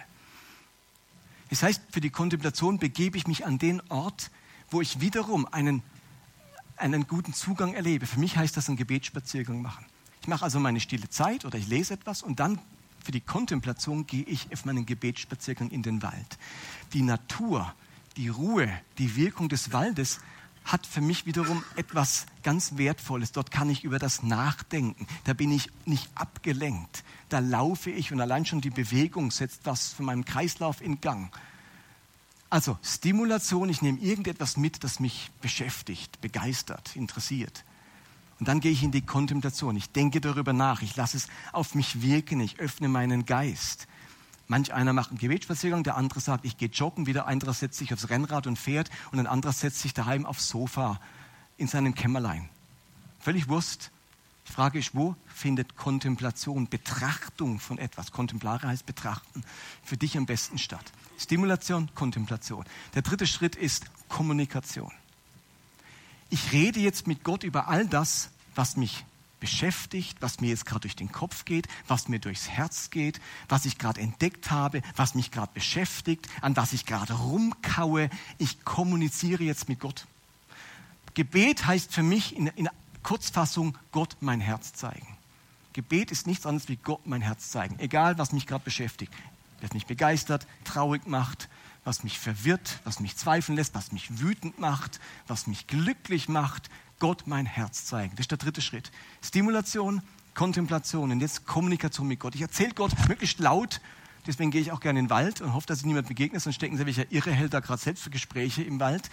Das 1.50 1.62
heißt, 1.62 1.82
für 1.90 2.00
die 2.00 2.10
Kontemplation 2.10 2.78
begebe 2.78 3.16
ich 3.16 3.26
mich 3.26 3.46
an 3.46 3.58
den 3.58 3.80
Ort, 3.90 4.30
wo 4.70 4.80
ich 4.80 5.00
wiederum 5.00 5.46
einen, 5.46 5.82
einen 6.76 7.06
guten 7.06 7.32
Zugang 7.32 7.74
erlebe. 7.74 8.06
Für 8.06 8.18
mich 8.18 8.36
heißt 8.36 8.56
das 8.56 8.68
einen 8.68 8.76
Gebetsspaziergang 8.76 9.62
machen. 9.62 9.86
Ich 10.20 10.26
mache 10.26 10.44
also 10.44 10.58
meine 10.58 10.80
stille 10.80 11.08
Zeit 11.10 11.44
oder 11.44 11.58
ich 11.58 11.68
lese 11.68 11.94
etwas 11.94 12.22
und 12.22 12.40
dann 12.40 12.58
für 13.04 13.12
die 13.12 13.20
Kontemplation 13.20 14.06
gehe 14.06 14.24
ich 14.24 14.52
auf 14.52 14.64
meinen 14.64 14.86
Gebetsspaziergang 14.86 15.70
in 15.70 15.82
den 15.82 16.02
Wald. 16.02 16.38
Die 16.94 17.02
Natur, 17.02 17.74
die 18.16 18.28
Ruhe, 18.28 18.68
die 18.98 19.14
Wirkung 19.14 19.48
des 19.48 19.72
Waldes 19.72 20.20
hat 20.64 20.86
für 20.86 21.02
mich 21.02 21.26
wiederum 21.26 21.62
etwas 21.76 22.24
ganz 22.42 22.78
Wertvolles. 22.78 23.32
Dort 23.32 23.50
kann 23.50 23.68
ich 23.68 23.84
über 23.84 23.98
das 23.98 24.22
nachdenken. 24.22 25.06
Da 25.24 25.34
bin 25.34 25.52
ich 25.52 25.68
nicht 25.84 26.08
abgelenkt. 26.14 27.04
Da 27.28 27.40
laufe 27.40 27.90
ich 27.90 28.12
und 28.12 28.20
allein 28.20 28.46
schon 28.46 28.62
die 28.62 28.70
Bewegung 28.70 29.30
setzt 29.30 29.60
was 29.64 29.92
von 29.92 30.06
meinem 30.06 30.24
Kreislauf 30.24 30.80
in 30.80 31.02
Gang. 31.02 31.30
Also 32.48 32.78
Stimulation, 32.82 33.68
ich 33.68 33.82
nehme 33.82 33.98
irgendetwas 33.98 34.56
mit, 34.56 34.84
das 34.84 35.00
mich 35.00 35.30
beschäftigt, 35.42 36.20
begeistert, 36.22 36.96
interessiert. 36.96 37.64
Und 38.44 38.48
dann 38.48 38.60
gehe 38.60 38.72
ich 38.72 38.82
in 38.82 38.90
die 38.90 39.00
Kontemplation. 39.00 39.74
Ich 39.74 39.90
denke 39.90 40.20
darüber 40.20 40.52
nach. 40.52 40.82
Ich 40.82 40.96
lasse 40.96 41.16
es 41.16 41.28
auf 41.52 41.74
mich 41.74 42.02
wirken. 42.02 42.40
Ich 42.40 42.60
öffne 42.60 42.88
meinen 42.88 43.24
Geist. 43.24 43.86
Manch 44.48 44.74
einer 44.74 44.92
macht 44.92 45.08
einen 45.08 45.18
Gebetsspaziergang, 45.18 45.82
der 45.82 45.96
andere 45.96 46.20
sagt, 46.20 46.44
ich 46.44 46.58
gehe 46.58 46.68
joggen, 46.68 47.06
wieder 47.06 47.24
ein 47.24 47.32
anderer 47.32 47.54
setzt 47.54 47.78
sich 47.78 47.94
aufs 47.94 48.10
Rennrad 48.10 48.46
und 48.46 48.58
fährt 48.58 48.90
und 49.12 49.18
ein 49.18 49.26
anderer 49.26 49.54
setzt 49.54 49.80
sich 49.80 49.94
daheim 49.94 50.26
aufs 50.26 50.46
Sofa 50.50 51.00
in 51.56 51.68
seinem 51.68 51.94
Kämmerlein. 51.94 52.50
Völlig 53.18 53.48
Wurst. 53.48 53.90
Die 54.46 54.52
Frage 54.52 54.78
ist, 54.78 54.94
wo 54.94 55.16
findet 55.26 55.78
Kontemplation, 55.78 56.68
Betrachtung 56.68 57.60
von 57.60 57.78
etwas, 57.78 58.12
Kontemplare 58.12 58.68
heißt 58.68 58.84
betrachten, 58.84 59.42
für 59.82 59.96
dich 59.96 60.18
am 60.18 60.26
besten 60.26 60.58
statt? 60.58 60.84
Stimulation, 61.18 61.88
Kontemplation. 61.94 62.66
Der 62.94 63.00
dritte 63.00 63.26
Schritt 63.26 63.56
ist 63.56 63.86
Kommunikation. 64.10 64.92
Ich 66.28 66.52
rede 66.52 66.80
jetzt 66.80 67.06
mit 67.06 67.22
Gott 67.24 67.44
über 67.44 67.68
all 67.68 67.86
das, 67.86 68.30
was 68.54 68.76
mich 68.76 69.04
beschäftigt, 69.40 70.16
was 70.20 70.40
mir 70.40 70.48
jetzt 70.48 70.64
gerade 70.64 70.80
durch 70.80 70.96
den 70.96 71.12
Kopf 71.12 71.44
geht, 71.44 71.68
was 71.86 72.08
mir 72.08 72.18
durchs 72.18 72.48
Herz 72.48 72.88
geht, 72.88 73.20
was 73.48 73.66
ich 73.66 73.76
gerade 73.76 74.00
entdeckt 74.00 74.50
habe, 74.50 74.80
was 74.96 75.14
mich 75.14 75.30
gerade 75.30 75.50
beschäftigt, 75.52 76.28
an 76.40 76.56
was 76.56 76.72
ich 76.72 76.86
gerade 76.86 77.12
rumkaue. 77.12 78.08
Ich 78.38 78.64
kommuniziere 78.64 79.44
jetzt 79.44 79.68
mit 79.68 79.80
Gott. 79.80 80.06
Gebet 81.12 81.66
heißt 81.66 81.92
für 81.92 82.02
mich 82.02 82.34
in, 82.34 82.46
in 82.48 82.70
Kurzfassung 83.02 83.76
Gott 83.92 84.16
mein 84.20 84.40
Herz 84.40 84.72
zeigen. 84.72 85.14
Gebet 85.74 86.10
ist 86.10 86.26
nichts 86.26 86.46
anderes 86.46 86.68
wie 86.68 86.76
Gott 86.76 87.06
mein 87.06 87.20
Herz 87.20 87.50
zeigen, 87.50 87.78
egal 87.80 88.16
was 88.16 88.32
mich 88.32 88.46
gerade 88.46 88.64
beschäftigt, 88.64 89.12
was 89.60 89.74
mich 89.74 89.86
begeistert, 89.86 90.46
traurig 90.64 91.06
macht, 91.06 91.48
was 91.84 92.02
mich 92.02 92.18
verwirrt, 92.18 92.80
was 92.84 92.98
mich 92.98 93.16
zweifeln 93.16 93.56
lässt, 93.56 93.74
was 93.74 93.92
mich 93.92 94.20
wütend 94.20 94.58
macht, 94.58 95.00
was 95.26 95.46
mich 95.46 95.66
glücklich 95.66 96.28
macht, 96.28 96.70
Gott 96.98 97.26
mein 97.26 97.46
Herz 97.46 97.86
zeigen. 97.86 98.12
Das 98.16 98.24
ist 98.24 98.30
der 98.30 98.38
dritte 98.38 98.62
Schritt. 98.62 98.90
Stimulation, 99.22 100.02
Kontemplation 100.34 101.10
und 101.12 101.20
jetzt 101.20 101.46
Kommunikation 101.46 102.08
mit 102.08 102.20
Gott. 102.20 102.34
Ich 102.34 102.42
erzähle 102.42 102.74
Gott 102.74 102.92
möglichst 103.08 103.38
laut, 103.38 103.80
deswegen 104.26 104.50
gehe 104.50 104.60
ich 104.60 104.72
auch 104.72 104.80
gerne 104.80 104.98
in 104.98 105.06
den 105.06 105.10
Wald 105.10 105.40
und 105.40 105.54
hoffe, 105.54 105.66
dass 105.66 105.78
ich 105.80 105.84
niemand 105.84 106.08
begegne, 106.08 106.40
sonst 106.40 106.56
stecken 106.56 106.76
sie, 106.76 106.86
welcher 106.86 107.10
Irre 107.12 107.32
hält 107.32 107.54
da 107.54 107.60
gerade 107.60 107.80
selbst 107.80 108.02
für 108.02 108.10
Gespräche 108.10 108.62
im 108.62 108.80
Wald. 108.80 109.10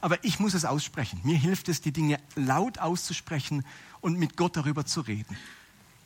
Aber 0.00 0.22
ich 0.24 0.40
muss 0.40 0.54
es 0.54 0.64
aussprechen. 0.64 1.20
Mir 1.22 1.36
hilft 1.36 1.68
es, 1.68 1.80
die 1.80 1.92
Dinge 1.92 2.18
laut 2.34 2.78
auszusprechen 2.78 3.64
und 4.00 4.18
mit 4.18 4.36
Gott 4.36 4.56
darüber 4.56 4.84
zu 4.84 5.00
reden. 5.02 5.36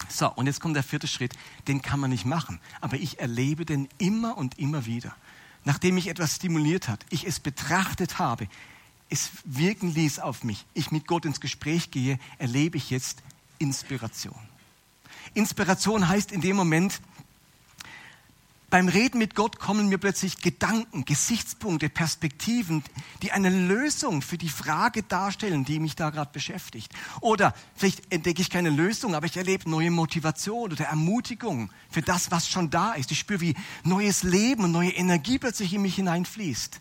So, 0.08 0.30
und 0.30 0.46
jetzt 0.46 0.60
kommt 0.60 0.76
der 0.76 0.82
vierte 0.82 1.06
Schritt. 1.06 1.34
Den 1.68 1.80
kann 1.80 2.00
man 2.00 2.10
nicht 2.10 2.26
machen, 2.26 2.60
aber 2.80 2.96
ich 2.96 3.18
erlebe 3.20 3.64
den 3.64 3.88
immer 3.98 4.36
und 4.36 4.58
immer 4.58 4.84
wieder. 4.86 5.14
Nachdem 5.64 5.96
mich 5.96 6.08
etwas 6.08 6.36
stimuliert 6.36 6.88
hat, 6.88 7.04
ich 7.10 7.26
es 7.26 7.40
betrachtet 7.40 8.18
habe, 8.18 8.46
es 9.08 9.30
wirken 9.44 9.94
ließ 9.94 10.18
auf 10.18 10.44
mich, 10.44 10.64
ich 10.74 10.90
mit 10.90 11.06
Gott 11.06 11.24
ins 11.24 11.40
Gespräch 11.40 11.90
gehe, 11.90 12.18
erlebe 12.38 12.76
ich 12.76 12.90
jetzt 12.90 13.22
Inspiration. 13.58 14.38
Inspiration 15.34 16.08
heißt 16.08 16.32
in 16.32 16.40
dem 16.40 16.56
Moment, 16.56 17.00
beim 18.68 18.88
Reden 18.88 19.18
mit 19.18 19.36
Gott 19.36 19.60
kommen 19.60 19.88
mir 19.88 19.98
plötzlich 19.98 20.38
Gedanken, 20.38 21.04
Gesichtspunkte, 21.04 21.88
Perspektiven, 21.88 22.82
die 23.22 23.30
eine 23.30 23.48
Lösung 23.48 24.22
für 24.22 24.38
die 24.38 24.48
Frage 24.48 25.04
darstellen, 25.04 25.64
die 25.64 25.78
mich 25.78 25.94
da 25.94 26.10
gerade 26.10 26.32
beschäftigt. 26.32 26.92
Oder 27.20 27.54
vielleicht 27.76 28.12
entdecke 28.12 28.42
ich 28.42 28.50
keine 28.50 28.70
Lösung, 28.70 29.14
aber 29.14 29.26
ich 29.26 29.36
erlebe 29.36 29.70
neue 29.70 29.92
Motivation 29.92 30.72
oder 30.72 30.86
Ermutigung 30.86 31.70
für 31.90 32.02
das, 32.02 32.32
was 32.32 32.48
schon 32.48 32.68
da 32.68 32.94
ist. 32.94 33.12
Ich 33.12 33.20
spüre, 33.20 33.40
wie 33.40 33.54
neues 33.84 34.24
Leben 34.24 34.64
und 34.64 34.72
neue 34.72 34.90
Energie 34.90 35.38
plötzlich 35.38 35.72
in 35.72 35.82
mich 35.82 35.94
hineinfließt. 35.94 36.80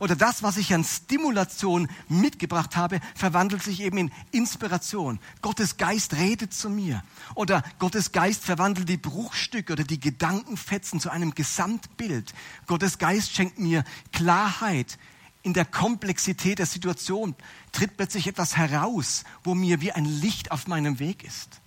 Oder 0.00 0.16
das, 0.16 0.42
was 0.42 0.56
ich 0.56 0.74
an 0.74 0.84
Stimulation 0.84 1.88
mitgebracht 2.08 2.76
habe, 2.76 3.00
verwandelt 3.14 3.62
sich 3.62 3.80
eben 3.80 3.98
in 3.98 4.12
Inspiration. 4.32 5.18
Gottes 5.42 5.76
Geist 5.76 6.14
redet 6.14 6.52
zu 6.52 6.68
mir. 6.68 7.02
Oder 7.34 7.62
Gottes 7.78 8.12
Geist 8.12 8.44
verwandelt 8.44 8.88
die 8.88 8.96
Bruchstücke 8.96 9.72
oder 9.72 9.84
die 9.84 10.00
Gedankenfetzen 10.00 11.00
zu 11.00 11.10
einem 11.10 11.34
Gesamtbild. 11.34 12.34
Gottes 12.66 12.98
Geist 12.98 13.32
schenkt 13.32 13.58
mir 13.58 13.84
Klarheit. 14.12 14.98
In 15.42 15.52
der 15.52 15.64
Komplexität 15.64 16.58
der 16.58 16.66
Situation 16.66 17.36
tritt 17.70 17.96
plötzlich 17.96 18.26
etwas 18.26 18.56
heraus, 18.56 19.22
wo 19.44 19.54
mir 19.54 19.80
wie 19.80 19.92
ein 19.92 20.04
Licht 20.04 20.50
auf 20.50 20.66
meinem 20.66 20.98
Weg 20.98 21.22
ist. 21.22 21.60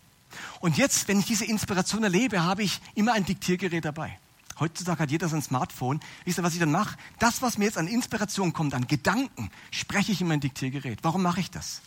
Und 0.60 0.78
jetzt, 0.78 1.08
wenn 1.08 1.20
ich 1.20 1.26
diese 1.26 1.46
Inspiration 1.46 2.04
erlebe, 2.04 2.44
habe 2.44 2.64
ich 2.64 2.82
immer 2.96 3.14
ein 3.14 3.26
Diktiergerät 3.26 3.86
dabei. 3.86 4.20
Heutzutage 4.60 5.04
hat 5.04 5.12
jeder 5.12 5.30
sein 5.30 5.42
Smartphone. 5.42 6.00
Wisst 6.26 6.38
ihr, 6.40 6.44
was 6.44 6.54
ich 6.54 6.60
dann 6.60 6.72
mache? 6.72 6.98
Das, 7.20 7.42
was 7.42 7.58
mir 7.58 7.66
jetzt 7.66 7.78
an 7.78 7.88
Inspiration 7.88 8.54
kommt, 8.54 8.74
an 8.74 8.88
Gedanken, 8.88 9.50
spreche 9.72 10.12
ich 10.12 10.22
in 10.22 10.28
mein 10.28 10.40
Diktiergerät. 10.40 11.00
Warum 11.04 11.22
mache 11.22 11.40
ich 11.40 11.52
das? 11.52 11.82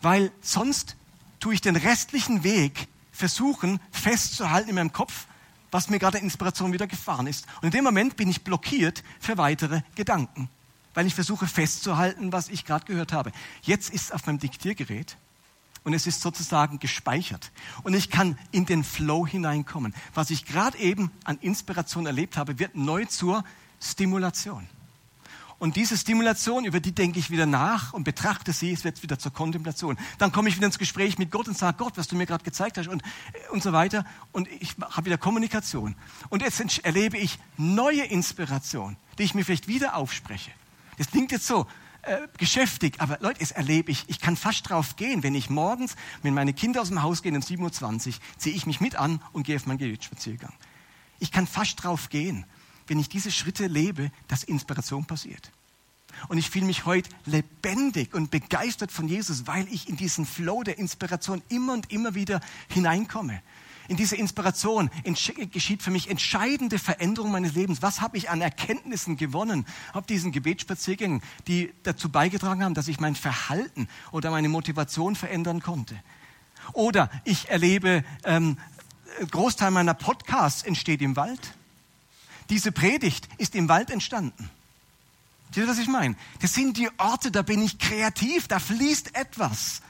Weil 0.00 0.32
sonst 0.40 0.96
tue 1.40 1.54
ich 1.54 1.60
den 1.60 1.76
restlichen 1.76 2.42
Weg 2.44 2.88
versuchen 3.12 3.80
festzuhalten 3.90 4.68
in 4.70 4.74
meinem 4.74 4.92
Kopf, 4.92 5.26
was 5.70 5.88
mir 5.88 5.98
gerade 5.98 6.18
Inspiration 6.18 6.72
wieder 6.72 6.86
gefahren 6.86 7.26
ist. 7.26 7.46
Und 7.60 7.66
in 7.66 7.70
dem 7.70 7.84
Moment 7.84 8.16
bin 8.16 8.28
ich 8.28 8.44
blockiert 8.44 9.02
für 9.20 9.38
weitere 9.38 9.82
Gedanken, 9.94 10.48
weil 10.94 11.06
ich 11.06 11.14
versuche 11.14 11.46
festzuhalten, 11.46 12.32
was 12.32 12.48
ich 12.48 12.64
gerade 12.64 12.84
gehört 12.84 13.12
habe. 13.12 13.32
Jetzt 13.62 13.90
ist 13.90 14.04
es 14.04 14.12
auf 14.12 14.26
meinem 14.26 14.38
Diktiergerät 14.38 15.16
und 15.86 15.94
es 15.94 16.08
ist 16.08 16.20
sozusagen 16.20 16.80
gespeichert. 16.80 17.52
Und 17.84 17.94
ich 17.94 18.10
kann 18.10 18.36
in 18.50 18.66
den 18.66 18.82
Flow 18.82 19.24
hineinkommen. 19.24 19.94
Was 20.14 20.30
ich 20.30 20.44
gerade 20.44 20.76
eben 20.78 21.12
an 21.22 21.38
Inspiration 21.38 22.06
erlebt 22.06 22.36
habe, 22.36 22.58
wird 22.58 22.74
neu 22.74 23.04
zur 23.04 23.44
Stimulation. 23.80 24.66
Und 25.60 25.76
diese 25.76 25.96
Stimulation, 25.96 26.64
über 26.64 26.80
die 26.80 26.90
denke 26.90 27.20
ich 27.20 27.30
wieder 27.30 27.46
nach 27.46 27.92
und 27.92 28.02
betrachte 28.02 28.52
sie, 28.52 28.72
es 28.72 28.82
wird 28.82 29.04
wieder 29.04 29.20
zur 29.20 29.32
Kontemplation. 29.32 29.96
Dann 30.18 30.32
komme 30.32 30.48
ich 30.48 30.56
wieder 30.56 30.66
ins 30.66 30.80
Gespräch 30.80 31.18
mit 31.18 31.30
Gott 31.30 31.46
und 31.46 31.56
sage, 31.56 31.76
Gott, 31.78 31.96
was 31.96 32.08
du 32.08 32.16
mir 32.16 32.26
gerade 32.26 32.42
gezeigt 32.42 32.78
hast 32.78 32.88
und, 32.88 33.04
und 33.52 33.62
so 33.62 33.72
weiter. 33.72 34.04
Und 34.32 34.48
ich 34.60 34.74
habe 34.80 35.06
wieder 35.06 35.18
Kommunikation. 35.18 35.94
Und 36.30 36.42
jetzt 36.42 36.60
erlebe 36.84 37.16
ich 37.16 37.38
neue 37.56 38.02
Inspiration, 38.02 38.96
die 39.18 39.22
ich 39.22 39.34
mir 39.34 39.44
vielleicht 39.44 39.68
wieder 39.68 39.94
aufspreche. 39.94 40.50
Das 40.98 41.06
klingt 41.06 41.30
jetzt 41.30 41.46
so, 41.46 41.68
äh, 42.06 42.28
geschäftig, 42.38 43.00
aber 43.00 43.18
Leute, 43.20 43.40
es 43.40 43.50
erlebe 43.50 43.90
ich. 43.90 44.04
Ich 44.08 44.20
kann 44.20 44.36
fast 44.36 44.68
drauf 44.68 44.96
gehen, 44.96 45.22
wenn 45.22 45.34
ich 45.34 45.50
morgens, 45.50 45.96
wenn 46.22 46.34
meine 46.34 46.52
Kinder 46.52 46.80
aus 46.80 46.88
dem 46.88 47.02
Haus 47.02 47.22
gehen 47.22 47.36
um 47.36 47.42
7.20 47.42 48.06
Uhr, 48.08 48.14
ziehe 48.38 48.56
ich 48.56 48.66
mich 48.66 48.80
mit 48.80 48.96
an 48.96 49.20
und 49.32 49.44
gehe 49.44 49.56
auf 49.56 49.66
meinen 49.66 49.78
Gebetsspaziergang. 49.78 50.52
Ich 51.18 51.32
kann 51.32 51.46
fast 51.46 51.82
drauf 51.82 52.08
gehen, 52.08 52.44
wenn 52.86 52.98
ich 52.98 53.08
diese 53.08 53.30
Schritte 53.30 53.66
lebe, 53.66 54.10
dass 54.28 54.44
Inspiration 54.44 55.04
passiert. 55.04 55.50
Und 56.28 56.38
ich 56.38 56.48
fühle 56.48 56.66
mich 56.66 56.86
heute 56.86 57.10
lebendig 57.26 58.14
und 58.14 58.30
begeistert 58.30 58.90
von 58.90 59.08
Jesus, 59.08 59.46
weil 59.46 59.66
ich 59.68 59.88
in 59.88 59.96
diesen 59.96 60.24
Flow 60.24 60.62
der 60.62 60.78
Inspiration 60.78 61.42
immer 61.48 61.74
und 61.74 61.92
immer 61.92 62.14
wieder 62.14 62.40
hineinkomme 62.68 63.42
in 63.88 63.96
dieser 63.96 64.16
Inspiration 64.16 64.90
geschieht 65.52 65.82
für 65.82 65.90
mich 65.90 66.10
entscheidende 66.10 66.78
Veränderung 66.78 67.30
meines 67.30 67.54
Lebens. 67.54 67.82
Was 67.82 68.00
habe 68.00 68.16
ich 68.16 68.30
an 68.30 68.40
Erkenntnissen 68.40 69.16
gewonnen 69.16 69.66
auf 69.92 70.06
diesen 70.06 70.32
Gebetsspaziergängen, 70.32 71.22
die 71.46 71.72
dazu 71.82 72.08
beigetragen 72.08 72.64
haben, 72.64 72.74
dass 72.74 72.88
ich 72.88 73.00
mein 73.00 73.14
Verhalten 73.14 73.88
oder 74.12 74.30
meine 74.30 74.48
Motivation 74.48 75.16
verändern 75.16 75.60
konnte? 75.60 75.96
Oder 76.72 77.10
ich 77.24 77.48
erlebe, 77.48 78.04
ähm, 78.24 78.58
Großteil 79.30 79.70
meiner 79.70 79.94
Podcasts 79.94 80.62
entsteht 80.62 81.00
im 81.00 81.16
Wald. 81.16 81.54
Diese 82.50 82.72
Predigt 82.72 83.28
ist 83.38 83.54
im 83.54 83.68
Wald 83.68 83.90
entstanden. 83.90 84.50
Seht 85.52 85.64
ihr, 85.64 85.68
was 85.68 85.78
ich 85.78 85.88
meine? 85.88 86.16
Das 86.40 86.54
sind 86.54 86.76
die 86.76 86.90
Orte, 86.98 87.30
da 87.30 87.42
bin 87.42 87.62
ich 87.62 87.78
kreativ, 87.78 88.48
da 88.48 88.58
fließt 88.58 89.16
etwas. 89.16 89.80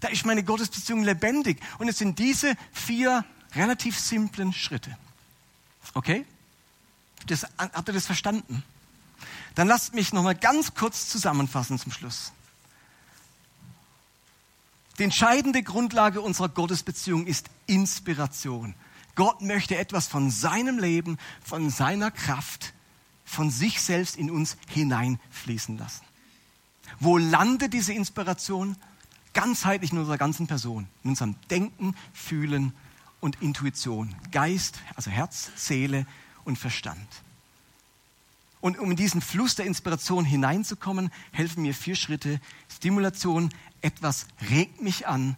Da 0.00 0.08
ist 0.08 0.24
meine 0.24 0.42
Gottesbeziehung 0.42 1.02
lebendig. 1.04 1.60
Und 1.78 1.88
es 1.88 1.98
sind 1.98 2.18
diese 2.18 2.54
vier 2.72 3.24
relativ 3.54 3.98
simplen 3.98 4.52
Schritte. 4.52 4.96
Okay? 5.94 6.24
Das, 7.26 7.46
habt 7.58 7.88
ihr 7.88 7.94
das 7.94 8.06
verstanden? 8.06 8.62
Dann 9.54 9.68
lasst 9.68 9.94
mich 9.94 10.12
noch 10.12 10.22
mal 10.22 10.34
ganz 10.34 10.74
kurz 10.74 11.08
zusammenfassen 11.08 11.78
zum 11.78 11.92
Schluss. 11.92 12.32
Die 14.98 15.04
entscheidende 15.04 15.62
Grundlage 15.62 16.20
unserer 16.20 16.48
Gottesbeziehung 16.48 17.26
ist 17.26 17.48
Inspiration. 17.66 18.74
Gott 19.14 19.40
möchte 19.40 19.76
etwas 19.76 20.06
von 20.06 20.30
seinem 20.30 20.78
Leben, 20.78 21.18
von 21.42 21.70
seiner 21.70 22.10
Kraft, 22.10 22.74
von 23.24 23.50
sich 23.50 23.80
selbst 23.80 24.16
in 24.16 24.30
uns 24.30 24.56
hineinfließen 24.68 25.78
lassen. 25.78 26.04
Wo 26.98 27.18
landet 27.18 27.72
diese 27.72 27.92
Inspiration? 27.92 28.76
Ganzheitlich 29.32 29.92
in 29.92 29.98
unserer 29.98 30.18
ganzen 30.18 30.46
Person, 30.46 30.88
in 31.04 31.10
unserem 31.10 31.36
Denken, 31.48 31.94
Fühlen 32.12 32.74
und 33.20 33.40
Intuition. 33.42 34.14
Geist, 34.30 34.78
also 34.96 35.10
Herz, 35.10 35.50
Seele 35.56 36.06
und 36.44 36.58
Verstand. 36.58 37.08
Und 38.60 38.78
um 38.78 38.90
in 38.90 38.96
diesen 38.96 39.22
Fluss 39.22 39.54
der 39.54 39.66
Inspiration 39.66 40.24
hineinzukommen, 40.24 41.10
helfen 41.32 41.62
mir 41.62 41.74
vier 41.74 41.96
Schritte. 41.96 42.40
Stimulation, 42.68 43.50
etwas 43.80 44.26
regt 44.50 44.82
mich 44.82 45.06
an, 45.06 45.36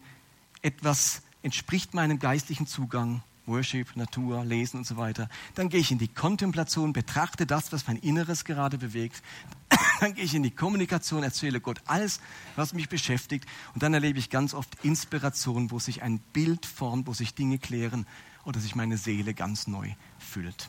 etwas 0.61 1.23
entspricht 1.43 1.95
meinem 1.95 2.19
geistlichen 2.19 2.67
Zugang, 2.67 3.23
Worship, 3.47 3.97
Natur, 3.97 4.45
Lesen 4.45 4.79
und 4.79 4.87
so 4.87 4.97
weiter. 4.97 5.29
Dann 5.55 5.69
gehe 5.69 5.81
ich 5.81 5.91
in 5.91 5.99
die 5.99 6.09
Kontemplation, 6.09 6.93
betrachte 6.93 7.47
das, 7.47 7.73
was 7.73 7.87
mein 7.87 7.97
Inneres 7.97 8.45
gerade 8.45 8.79
bewegt. 8.79 9.23
Dann 10.01 10.15
gehe 10.15 10.25
ich 10.25 10.35
in 10.35 10.43
die 10.43 10.51
Kommunikation, 10.51 11.23
erzähle 11.23 11.61
Gott 11.61 11.81
alles, 11.87 12.21
was 12.57 12.73
mich 12.73 12.89
beschäftigt. 12.89 13.47
Und 13.75 13.83
dann 13.83 13.95
erlebe 13.95 14.19
ich 14.19 14.31
ganz 14.31 14.53
oft 14.55 14.85
Inspiration, 14.85 15.71
wo 15.71 15.79
sich 15.79 16.03
ein 16.03 16.19
Bild 16.33 16.67
formt, 16.67 17.07
wo 17.07 17.15
sich 17.15 17.35
Dinge 17.35 17.59
klären 17.59 18.07
oder 18.45 18.61
sich 18.61 18.75
meine 18.75 18.97
Seele 18.97 19.35
ganz 19.35 19.67
neu 19.67 19.91
füllt. 20.19 20.69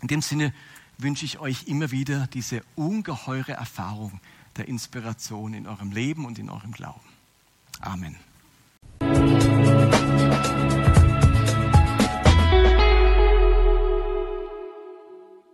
In 0.00 0.08
dem 0.08 0.22
Sinne 0.22 0.52
wünsche 0.98 1.24
ich 1.24 1.38
euch 1.38 1.64
immer 1.66 1.90
wieder 1.90 2.26
diese 2.28 2.62
ungeheure 2.74 3.52
Erfahrung 3.52 4.20
der 4.56 4.68
Inspiration 4.68 5.54
in 5.54 5.66
eurem 5.66 5.92
Leben 5.92 6.24
und 6.24 6.38
in 6.38 6.50
eurem 6.50 6.72
Glauben. 6.72 7.00
Amen. 7.80 8.16